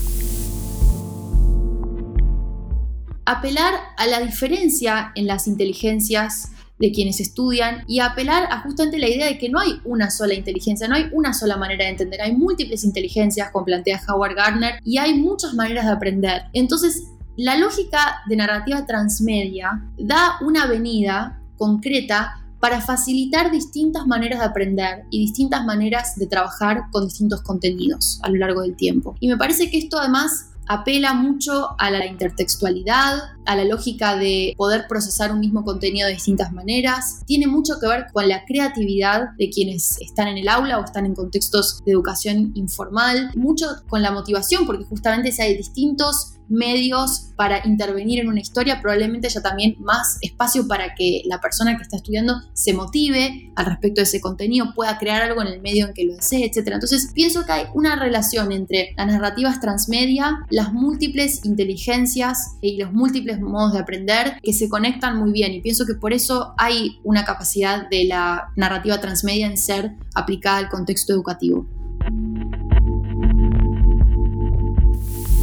Apelar 3.26 3.76
a 3.96 4.08
la 4.08 4.22
diferencia 4.22 5.12
en 5.14 5.28
las 5.28 5.46
inteligencias 5.46 6.50
de 6.80 6.92
quienes 6.92 7.20
estudian 7.20 7.84
y 7.86 8.00
apelar 8.00 8.48
a 8.50 8.62
justamente 8.62 8.98
la 8.98 9.08
idea 9.08 9.28
de 9.28 9.38
que 9.38 9.50
no 9.50 9.60
hay 9.60 9.80
una 9.86 10.10
sola 10.10 10.34
inteligencia, 10.34 10.88
no 10.88 10.96
hay 10.96 11.10
una 11.12 11.32
sola 11.32 11.58
manera 11.58 11.86
de 11.86 11.92
entender, 11.92 12.22
hay 12.22 12.36
múltiples 12.36 12.84
inteligencias, 12.84 13.52
como 13.52 13.66
plantea 13.66 14.02
Howard 14.08 14.36
Gardner, 14.36 14.80
y 14.84 14.98
hay 14.98 15.14
muchas 15.14 15.54
maneras 15.54 15.86
de 15.86 15.92
aprender. 15.92 16.46
Entonces, 16.54 17.04
la 17.40 17.58
lógica 17.58 18.22
de 18.28 18.36
narrativa 18.36 18.86
transmedia 18.86 19.82
da 19.98 20.36
una 20.42 20.64
avenida 20.64 21.40
concreta 21.58 22.36
para 22.60 22.82
facilitar 22.82 23.50
distintas 23.50 24.06
maneras 24.06 24.40
de 24.40 24.46
aprender 24.46 25.06
y 25.10 25.20
distintas 25.20 25.64
maneras 25.64 26.18
de 26.18 26.28
trabajar 26.28 26.88
con 26.92 27.06
distintos 27.06 27.42
contenidos 27.42 28.20
a 28.24 28.30
lo 28.30 28.36
largo 28.36 28.64
del 28.64 28.76
tiempo. 28.76 29.16
Y 29.22 29.30
me 29.30 29.38
parece 29.38 29.72
que 29.72 29.78
esto 29.78 29.98
además 29.98 30.50
apela 30.68 31.14
mucho 31.14 31.70
a 31.80 31.90
la 31.90 32.06
intertextualidad, 32.06 33.22
a 33.50 33.56
la 33.56 33.66
lógica 33.66 34.16
de 34.16 34.54
poder 34.56 34.86
procesar 34.88 35.32
un 35.32 35.40
mismo 35.40 35.64
contenido 35.64 36.08
de 36.08 36.14
distintas 36.14 36.54
maneras. 36.54 37.24
Tiene 37.26 37.48
mucho 37.48 37.80
que 37.82 37.88
ver 37.88 38.06
con 38.14 38.30
la 38.30 38.46
creatividad 38.46 39.30
de 39.40 39.50
quienes 39.50 40.00
están 40.02 40.28
en 40.28 40.38
el 40.38 40.48
aula 40.48 40.78
o 40.78 40.86
están 40.86 41.08
en 41.08 41.16
contextos 41.16 41.80
de 41.84 41.94
educación 41.94 42.52
informal, 42.54 43.32
mucho 43.36 43.66
con 43.88 44.04
la 44.04 44.12
motivación, 44.12 44.68
porque 44.68 44.86
justamente 44.86 45.32
si 45.32 45.42
hay 45.42 45.58
distintos 45.58 46.36
medios 46.50 47.30
para 47.36 47.66
intervenir 47.66 48.20
en 48.20 48.28
una 48.28 48.42
historia, 48.42 48.82
probablemente 48.82 49.28
haya 49.28 49.42
también 49.42 49.76
más 49.80 50.18
espacio 50.22 50.68
para 50.68 50.96
que 50.96 51.22
la 51.26 51.40
persona 51.40 51.78
que 51.78 51.84
está 51.84 51.98
estudiando 51.98 52.42
se 52.54 52.74
motive 52.74 53.52
al 53.56 53.68
respecto 53.68 54.02
de 54.02 54.04
ese 54.04 54.20
contenido, 54.20 54.74
pueda 54.76 54.98
crear 54.98 55.22
algo 55.22 55.42
en 55.42 55.48
el 55.48 55.62
medio 55.62 55.88
en 55.88 55.94
que 55.94 56.06
lo 56.06 56.16
desee, 56.16 56.46
etc. 56.46 56.70
Entonces 56.74 57.12
pienso 57.14 57.46
que 57.46 57.52
hay 57.52 57.66
una 57.74 57.96
relación 57.96 58.52
entre 58.52 58.94
las 58.98 59.08
narrativas 59.08 59.62
transmedia, 59.62 60.40
las 60.50 60.74
múltiples 60.74 61.46
inteligencias 61.46 62.58
y 62.62 62.78
los 62.78 62.92
múltiples 62.92 63.39
modos 63.42 63.74
de 63.74 63.80
aprender 63.80 64.40
que 64.42 64.54
se 64.54 64.70
conectan 64.70 65.18
muy 65.18 65.32
bien 65.32 65.54
y 65.54 65.62
pienso 65.62 65.86
que 65.86 65.96
por 65.96 66.14
eso 66.14 66.54
hay 66.58 67.00
una 67.04 67.26
capacidad 67.26 67.90
de 67.90 68.06
la 68.06 68.52
narrativa 68.56 69.00
transmedia 69.00 69.48
en 69.48 69.58
ser 69.58 69.94
aplicada 70.16 70.58
al 70.58 70.70
contexto 70.70 71.14
educativo. 71.14 71.68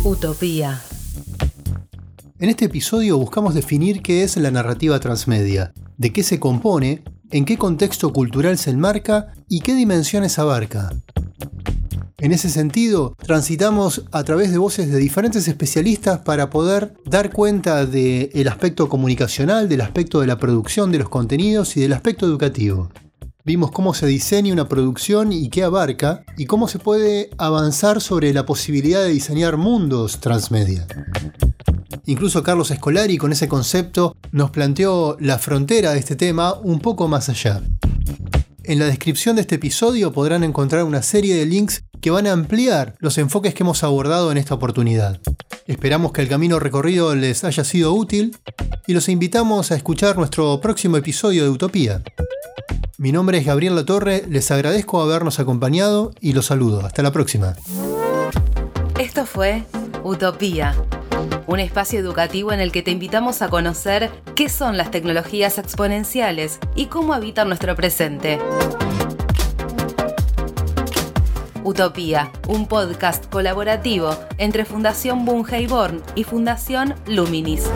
Utopía. 0.05 0.81
En 2.39 2.51
este 2.51 2.67
episodio 2.67 3.19
buscamos 3.19 3.55
definir 3.55 4.03
qué 4.03 4.23
es 4.23 4.37
la 4.37 4.51
narrativa 4.51 5.01
transmedia, 5.01 5.73
de 5.97 6.13
qué 6.13 6.23
se 6.23 6.39
compone, 6.39 7.03
en 7.31 7.45
qué 7.45 7.57
contexto 7.57 8.13
cultural 8.13 8.59
se 8.59 8.71
enmarca 8.71 9.33
y 9.49 9.61
qué 9.61 9.75
dimensiones 9.75 10.39
abarca. 10.39 10.91
En 12.19 12.33
ese 12.33 12.49
sentido, 12.49 13.15
transitamos 13.27 14.05
a 14.11 14.25
través 14.25 14.51
de 14.51 14.57
voces 14.57 14.91
de 14.91 14.99
diferentes 14.99 15.47
especialistas 15.49 16.21
para 16.21 16.49
poder 16.49 16.95
dar 17.05 17.31
cuenta 17.31 17.85
del 17.85 18.49
aspecto 18.49 18.89
comunicacional, 18.89 19.69
del 19.69 19.83
aspecto 19.83 20.23
de 20.23 20.27
la 20.27 20.39
producción 20.39 20.91
de 20.91 20.99
los 20.99 21.11
contenidos 21.11 21.77
y 21.77 21.81
del 21.81 21.93
aspecto 21.93 22.25
educativo. 22.25 22.91
Vimos 23.45 23.71
cómo 23.71 23.93
se 23.93 24.07
diseña 24.07 24.55
una 24.55 24.67
producción 24.67 25.31
y 25.31 25.51
qué 25.51 25.63
abarca, 25.63 26.25
y 26.39 26.47
cómo 26.47 26.69
se 26.69 26.79
puede 26.79 27.29
avanzar 27.37 28.01
sobre 28.01 28.33
la 28.33 28.47
posibilidad 28.47 29.03
de 29.03 29.11
diseñar 29.11 29.59
mundos 29.59 30.19
transmedia. 30.19 30.87
Incluso 32.07 32.43
Carlos 32.43 32.71
Escolari 32.71 33.19
con 33.19 33.33
ese 33.33 33.47
concepto 33.47 34.17
nos 34.33 34.51
planteó 34.51 35.19
la 35.21 35.39
frontera 35.39 35.93
de 35.93 35.99
este 35.99 36.17
tema 36.17 36.55
un 36.55 36.81
poco 36.81 37.09
más 37.09 37.29
allá. 37.29 37.61
En 38.69 38.81
la 38.81 38.87
descripción 38.87 39.37
de 39.37 39.43
este 39.43 39.55
episodio 39.55 40.13
podrán 40.13 40.43
encontrar 40.43 40.83
una 40.83 41.01
serie 41.01 41.37
de 41.37 41.47
links 41.47 41.85
que 42.01 42.11
van 42.11 42.27
a 42.27 42.33
ampliar 42.33 42.97
los 42.99 43.17
enfoques 43.17 43.55
que 43.55 43.63
hemos 43.63 43.85
abordado 43.85 44.33
en 44.33 44.39
esta 44.39 44.55
oportunidad. 44.55 45.21
Esperamos 45.69 46.11
que 46.11 46.23
el 46.23 46.29
camino 46.29 46.59
recorrido 46.59 47.15
les 47.15 47.45
haya 47.45 47.63
sido 47.63 47.93
útil 47.93 48.37
y 48.89 48.93
los 48.93 49.09
invitamos 49.09 49.71
a 49.71 49.77
escuchar 49.77 50.19
nuestro 50.19 50.61
próximo 50.61 50.97
episodio 50.97 51.45
de 51.45 51.51
Utopía. 51.51 52.03
Mi 52.99 53.13
nombre 53.13 53.39
es 53.39 53.47
Gabriel 53.47 53.77
Latorre, 53.77 54.25
les 54.29 54.51
agradezco 54.51 55.01
habernos 55.01 55.39
acompañado 55.39 56.11
y 56.21 56.33
los 56.33 56.47
saludo. 56.47 56.85
Hasta 56.85 57.05
la 57.05 57.13
próxima. 57.13 57.55
Esto 58.99 59.27
fue 59.27 59.63
Utopía 60.03 60.75
un 61.47 61.61
espacio 61.61 61.99
educativo 61.99 62.53
en 62.53 62.61
el 62.61 62.73
que 62.73 62.83
te 62.83 62.91
invitamos 62.91 63.43
a 63.43 63.49
conocer 63.49 64.11
qué 64.35 64.49
son 64.49 64.77
las 64.77 64.91
tecnologías 64.91 65.59
exponenciales 65.59 66.59
y 66.75 66.87
cómo 66.87 67.15
habitan 67.15 67.49
nuestro 67.49 67.75
presente. 67.75 68.39
Utopía, 71.65 72.31
un 72.47 72.69
podcast 72.69 73.27
colaborativo 73.29 74.17
entre 74.39 74.65
Fundación 74.65 75.25
Born 75.25 76.03
y 76.15 76.25
Fundación 76.25 76.95
Luminis. 77.07 77.69